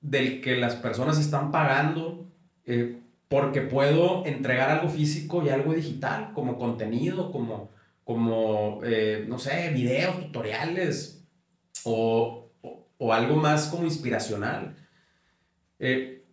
[0.00, 2.26] del que las personas están pagando,
[2.64, 7.70] eh, porque puedo entregar algo físico y algo digital, como contenido, como,
[8.04, 11.22] como eh, no sé, videos, tutoriales,
[11.84, 12.50] o,
[12.98, 14.76] o, algo más como inspiracional.
[15.78, 16.24] Eh,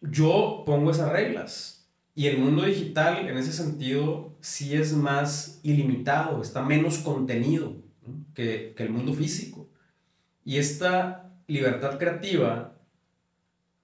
[0.00, 1.73] yo pongo esas reglas.
[2.14, 7.76] Y el mundo digital, en ese sentido, sí es más ilimitado, está menos contenido
[8.34, 9.68] que, que el mundo físico.
[10.44, 12.76] Y esta libertad creativa,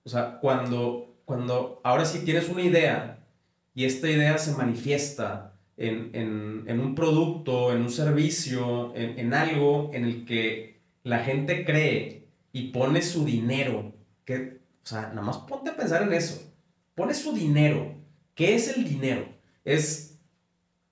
[0.04, 3.26] o sea, cuando, cuando ahora sí tienes una idea
[3.74, 9.34] y esta idea se manifiesta en, en, en un producto, en un servicio, en, en,
[9.34, 15.22] algo en el que la gente cree y pone su dinero, que, o sea, nada
[15.22, 16.52] más ponte a pensar en eso,
[16.94, 17.99] pone su dinero.
[18.40, 19.28] ¿Qué es el dinero?
[19.66, 20.18] Es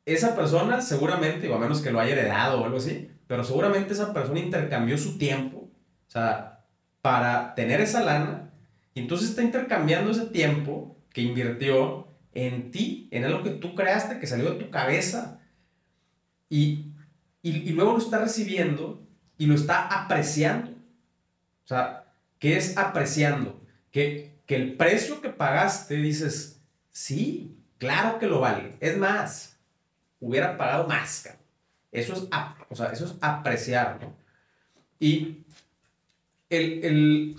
[0.05, 3.95] esa persona seguramente, o a menos que lo haya heredado o algo así, pero seguramente
[3.95, 5.71] esa persona intercambió su tiempo
[6.07, 6.67] o sea,
[7.01, 8.51] para tener esa lana,
[8.93, 14.19] y entonces está intercambiando ese tiempo que invirtió en ti, en algo que tú creaste,
[14.19, 15.41] que salió de tu cabeza,
[16.51, 16.93] y,
[17.41, 20.73] y, luego lo está recibiendo y lo está apreciando.
[20.73, 23.59] O sea, ¿qué es apreciando?
[23.91, 26.58] Que, que el precio que pagaste, dices,
[26.99, 28.77] sí, claro que lo vale.
[28.81, 29.57] Es más,
[30.21, 31.29] hubiera pagado más.
[31.93, 32.29] Eso es,
[32.69, 34.01] o sea, eso es apreciar.
[34.99, 35.45] Y
[36.51, 37.37] el, el,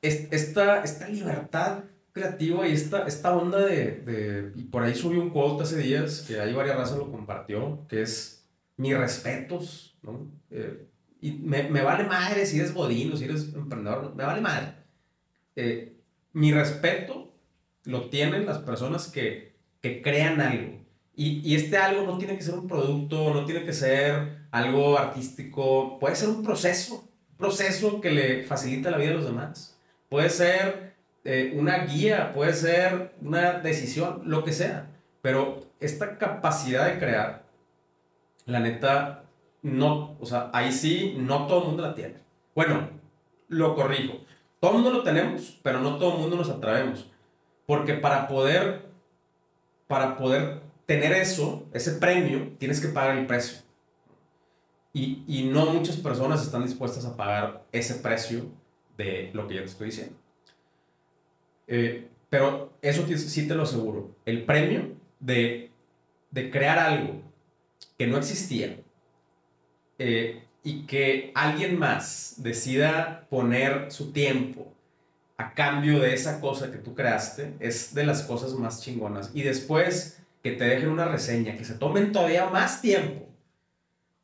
[0.00, 5.30] esta, esta libertad creativa y esta, esta onda de, de, Y por ahí subí un
[5.30, 8.46] quote hace días, que hay varias razas lo compartió, que es
[8.78, 10.26] mis respetos, ¿no?
[10.50, 10.88] Eh,
[11.20, 14.74] y me, me, vale madre si eres godín o si eres emprendedor, me vale madre.
[15.54, 15.96] Eh,
[16.32, 17.23] mi respeto
[17.84, 20.80] lo tienen las personas que, que crean algo.
[21.16, 24.98] Y, y, este algo no tiene que ser un producto, no tiene que ser algo
[24.98, 29.78] artístico, puede ser un proceso proceso que le facilita la vida a los demás.
[30.08, 34.90] Puede ser eh, una guía, puede ser una decisión, lo que sea.
[35.22, 37.44] Pero esta capacidad de crear,
[38.46, 39.24] la neta,
[39.62, 42.16] no, o sea, ahí sí, no todo el mundo la tiene.
[42.54, 42.88] Bueno,
[43.48, 44.18] lo corrijo.
[44.60, 47.06] Todo el mundo lo tenemos, pero no todo el mundo nos atrevemos.
[47.66, 48.86] Porque para poder,
[49.86, 53.58] para poder tener eso, ese premio, tienes que pagar el precio.
[54.92, 58.46] Y, y, no muchas personas están dispuestas a pagar ese precio
[58.96, 60.16] de lo que yo te estoy diciendo.
[61.66, 64.14] Eh, pero eso sí te lo aseguro.
[64.24, 65.70] El premio de,
[66.30, 67.22] de crear algo
[67.98, 68.76] que no existía
[69.98, 74.73] eh, y que alguien más decida poner su tiempo
[75.36, 79.30] a cambio de esa cosa que tú creaste es de las cosas más chingonas.
[79.34, 83.24] Y después que te dejen una reseña, que se tomen todavía más tiempo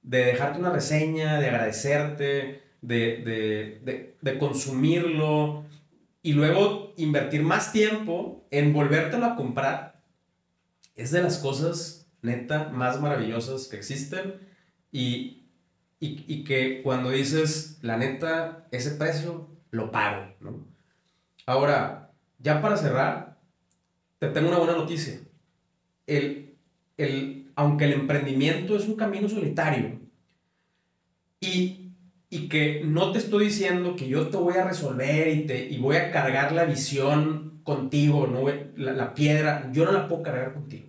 [0.02, 5.64] de dejarte una reseña, de agradecerte, de, de, consumirlo
[6.22, 10.02] y luego invertir más tiempo en volvértelo a comprar,
[10.94, 14.34] es de las cosas neta más maravillosas que existen
[14.92, 15.46] y,
[15.98, 20.69] y, y que cuando dices, la neta, ese precio lo pago, ¿no?
[21.50, 23.38] Ahora, ya para cerrar,
[24.20, 25.18] te tengo una buena noticia.
[26.06, 26.54] El,
[26.96, 29.98] el, aunque el emprendimiento es un camino solitario
[31.40, 31.92] y,
[32.28, 35.78] y que no te estoy diciendo que yo te voy a resolver y, te, y
[35.78, 38.44] voy a cargar la visión contigo, no
[38.76, 40.86] la, la, piedra, yo no la puedo cargar contigo.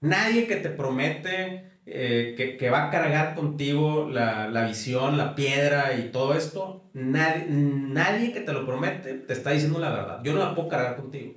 [0.00, 5.34] Nadie que te promete eh, que, que, va a cargar contigo la, la, visión, la
[5.34, 10.20] piedra y todo esto, nadie, nadie que te lo promete te está diciendo la verdad.
[10.24, 11.34] Yo no la puedo cargar contigo.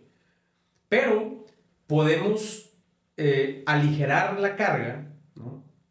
[0.88, 1.46] Pero
[1.86, 2.72] podemos
[3.18, 5.12] eh, aligerar la carga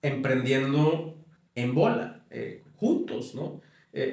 [0.00, 1.18] emprendiendo
[1.54, 3.61] en bola, eh, juntos, ¿no?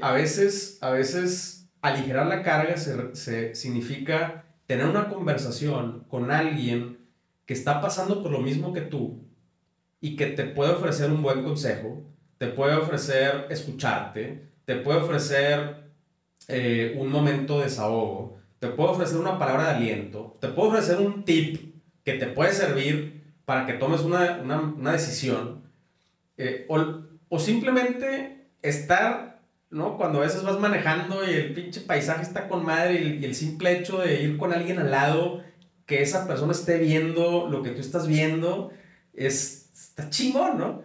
[0.01, 6.97] a, veces, a veces aligerar la carga se, se significa tener una conversación con alguien
[7.45, 9.23] que está pasando por lo mismo que tú
[10.03, 12.03] y que te puede ofrecer un buen consejo,
[12.37, 15.93] te puede ofrecer escucharte, te puede ofrecer
[16.49, 20.99] eh, un momento de desahogo, te puede ofrecer una palabra de aliento, te puede ofrecer
[20.99, 21.73] un tip
[22.03, 25.63] que te puede servir para que tomes una, una, una decisión,
[26.35, 26.83] eh, o,
[27.29, 29.39] o, simplemente estar,
[29.69, 29.95] ¿no?
[29.95, 33.35] Cuando a veces vas manejando y el pinche paisaje está con madre y, y el
[33.35, 35.41] simple hecho de ir con alguien al lado,
[35.85, 38.71] que esa persona esté viendo lo que tú estás viendo,
[39.13, 39.62] es
[39.95, 40.81] está chingón, ¿no?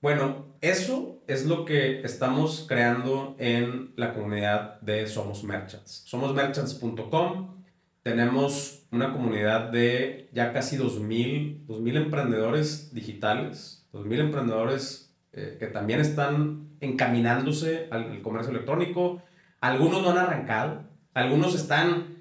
[0.00, 6.04] Bueno, eso es lo que estamos creando en la comunidad de Somos Merchants.
[6.06, 7.64] Somosmerchants.com.
[8.04, 15.98] Tenemos una comunidad de ya casi 2.000, 2000 emprendedores digitales, 2.000 emprendedores eh, que también
[15.98, 19.22] están encaminándose al comercio electrónico.
[19.60, 20.84] Algunos no han arrancado,
[21.14, 22.11] algunos están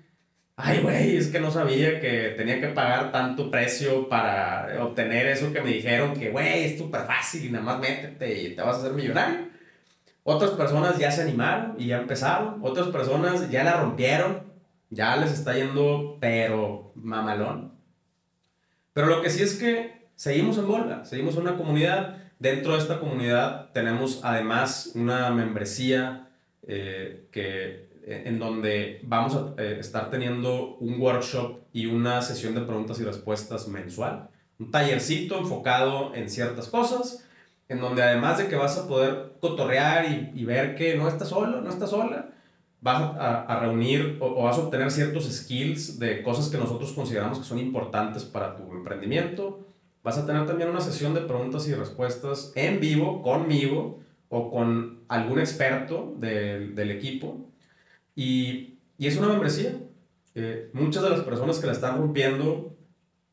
[0.61, 5.51] ay, güey, es que no sabía que tenía que pagar tanto precio para obtener eso
[5.51, 8.77] que me dijeron, que, güey, es súper fácil y nada más métete y te vas
[8.77, 9.49] a hacer millonario.
[10.23, 12.59] Otras personas ya se animaron y ya empezaron.
[12.61, 14.51] Otras personas ya la rompieron.
[14.89, 17.73] Ya les está yendo, pero mamalón.
[18.93, 22.17] Pero lo que sí es que seguimos en bola, seguimos en una comunidad.
[22.39, 26.27] Dentro de esta comunidad tenemos además una membresía
[26.67, 32.61] eh, que en donde vamos a eh, estar teniendo un workshop y una sesión de
[32.61, 34.29] preguntas y respuestas mensual.
[34.59, 37.25] Un tallercito enfocado en ciertas cosas,
[37.67, 41.61] en donde además de que vas a poder cotorrear y, ver que no estás solo,
[41.61, 42.29] no estás sola,
[42.81, 47.45] vas a, reunir o, vas a obtener ciertos skills de cosas que nosotros consideramos que
[47.45, 49.65] son importantes para tu emprendimiento.
[50.03, 53.99] Vas a tener también una sesión de preguntas y respuestas en vivo conmigo
[54.29, 57.50] o con algún experto del equipo
[58.21, 59.79] y, y es una membresía.
[60.35, 62.77] Eh, muchas de las personas que la están rompiendo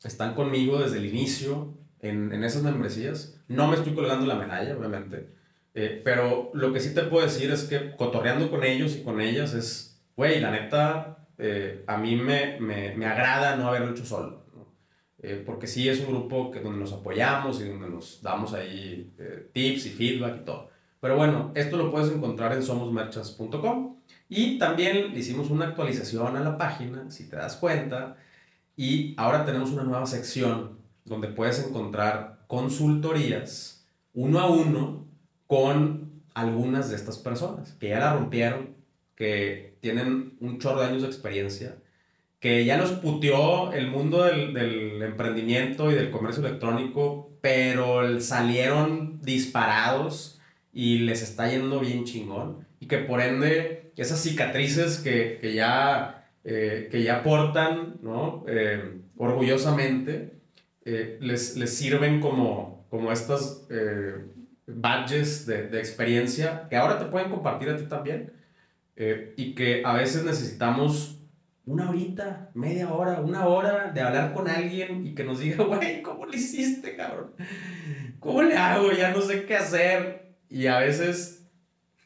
[0.03, 3.39] están conmigo desde el inicio en, en esas membresías.
[3.47, 5.29] No me estoy colgando la medalla, obviamente.
[5.75, 9.21] Eh, pero lo que sí te puedo decir es que cotorreando con ellos y con
[9.21, 14.05] ellas es, güey, la neta, eh, a mí me, me, me, agrada no haberlo hecho
[14.05, 14.45] solo.
[15.45, 19.13] porque sí es un grupo que, donde nos apoyamos y donde nos damos ahí
[19.53, 20.69] tips y feedback y todo.
[20.99, 23.98] Pero bueno, esto lo puedes encontrar en somosmerchants.com.
[24.29, 28.15] Y también le hicimos una actualización a la página, si te das cuenta,
[28.77, 35.07] y ahora tenemos una nueva sección donde puedes encontrar consultorías uno a uno
[35.47, 38.75] con algunas de estas personas que ya la rompieron,
[39.15, 41.77] que tienen un chorro de años de experiencia,
[42.39, 49.19] que ya nos puteó el mundo del, del emprendimiento y del comercio electrónico, pero salieron
[49.21, 50.39] disparados
[50.71, 56.29] y les está yendo bien chingón y que por ende esas cicatrices que, que ya,
[56.43, 58.45] eh, que ya portan ¿no?
[58.47, 60.39] Eh, orgullosamente
[60.85, 63.67] eh, les, les, sirven como, como estas
[64.65, 68.33] badges de, de, experiencia que ahora te pueden compartir a ti también
[69.37, 71.19] y que a veces necesitamos
[71.69, 76.01] una horita, media hora, una hora de hablar con alguien y que nos diga, güey,
[76.01, 77.31] ¿cómo le hiciste, cabrón?
[78.19, 78.91] ¿Cómo le hago?
[78.91, 80.33] Ya no sé qué hacer.
[80.49, 81.38] Y a veces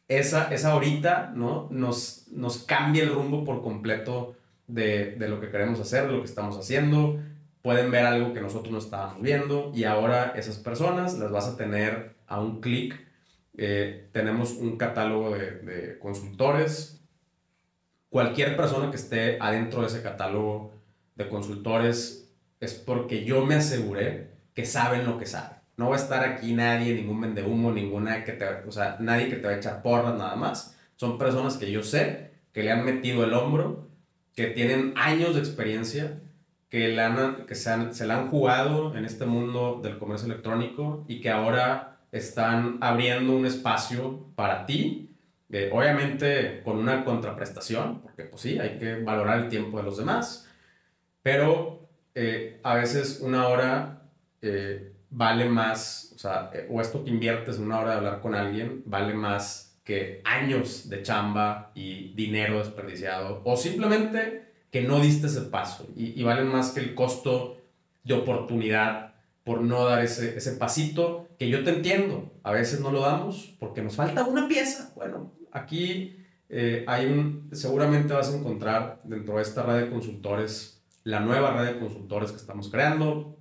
[0.07, 1.67] esa, esa horita, ¿no?
[1.71, 4.35] Nos, nos cambia el rumbo por completo
[4.67, 7.19] de, de, lo que queremos hacer, de lo que estamos haciendo.
[7.61, 11.57] Pueden ver algo que nosotros no estábamos viendo y ahora esas personas las vas a
[11.57, 12.99] tener a un clic.
[13.55, 17.01] Eh, tenemos un catálogo de, de consultores.
[18.09, 20.73] Cualquier persona que esté adentro de ese catálogo
[21.15, 25.62] de consultores es porque yo me aseguré que saben lo que saben.
[25.78, 29.30] No va a estar aquí nadie, ningún vende humo, ninguna que te, o sea, nadie
[29.30, 30.78] que te va a echar porras nada más.
[30.95, 33.88] Son personas que yo sé que le han metido el hombro,
[34.36, 36.19] que tienen años de experiencia,
[36.69, 41.03] que, han, que se, han, se la han jugado en este mundo del comercio electrónico
[41.07, 45.09] y que ahora están abriendo un espacio para ti,
[45.51, 49.97] eh, obviamente con una contraprestación, porque pues sí, hay que valorar el tiempo de los
[49.97, 50.47] demás,
[51.24, 54.03] pero eh, a veces una hora
[54.41, 58.22] eh, vale más, o sea, eh, o esto que inviertes en una hora de hablar
[58.22, 64.99] con alguien, vale más que años de chamba y dinero desperdiciado, o simplemente que no
[64.99, 67.57] diste ese paso, y, y valen más que el costo
[68.03, 72.32] de oportunidad por no dar ese, ese pasito que yo te entiendo.
[72.43, 74.91] A veces no lo damos porque nos falta una pieza.
[74.95, 76.18] Bueno, aquí
[76.49, 81.74] eh, hay seguramente vas a encontrar dentro de esta red de consultores, la nueva red
[81.74, 83.38] de consultores que estamos creando,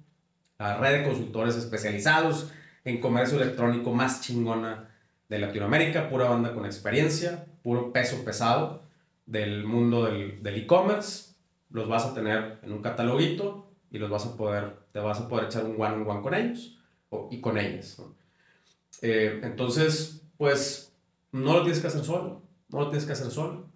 [0.79, 2.51] red de consultores especializados
[2.85, 4.89] en comercio electrónico más chingona
[5.29, 8.83] de Latinoamérica, pura banda con experiencia, puro peso pesado
[9.27, 11.33] del mundo del e-commerce.
[11.71, 15.29] los vas a tener en un cataloguito y los vas a poder, te vas a
[15.29, 18.03] poder echar un one on one con ellos o, y con ellas.
[19.01, 20.95] Eh, entonces, pues
[21.31, 23.71] no lo tienes que hacer solo, no lo tienes que hacer solo.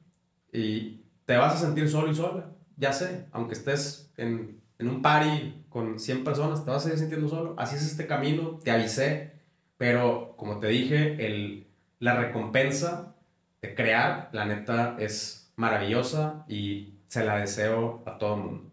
[0.52, 5.02] Y te vas a sentir solo y sola, ya sé, aunque estés en, en un
[5.02, 7.54] party con 100 personas, te vas a seguir sintiendo solo.
[7.58, 9.32] Así es este camino, te avisé,
[9.76, 11.66] pero como te dije, el,
[11.98, 13.14] la recompensa
[13.62, 18.72] de crear, la neta, es maravillosa y se la deseo a todo el mundo.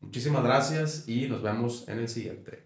[0.00, 2.64] Muchísimas gracias y nos vemos en el siguiente.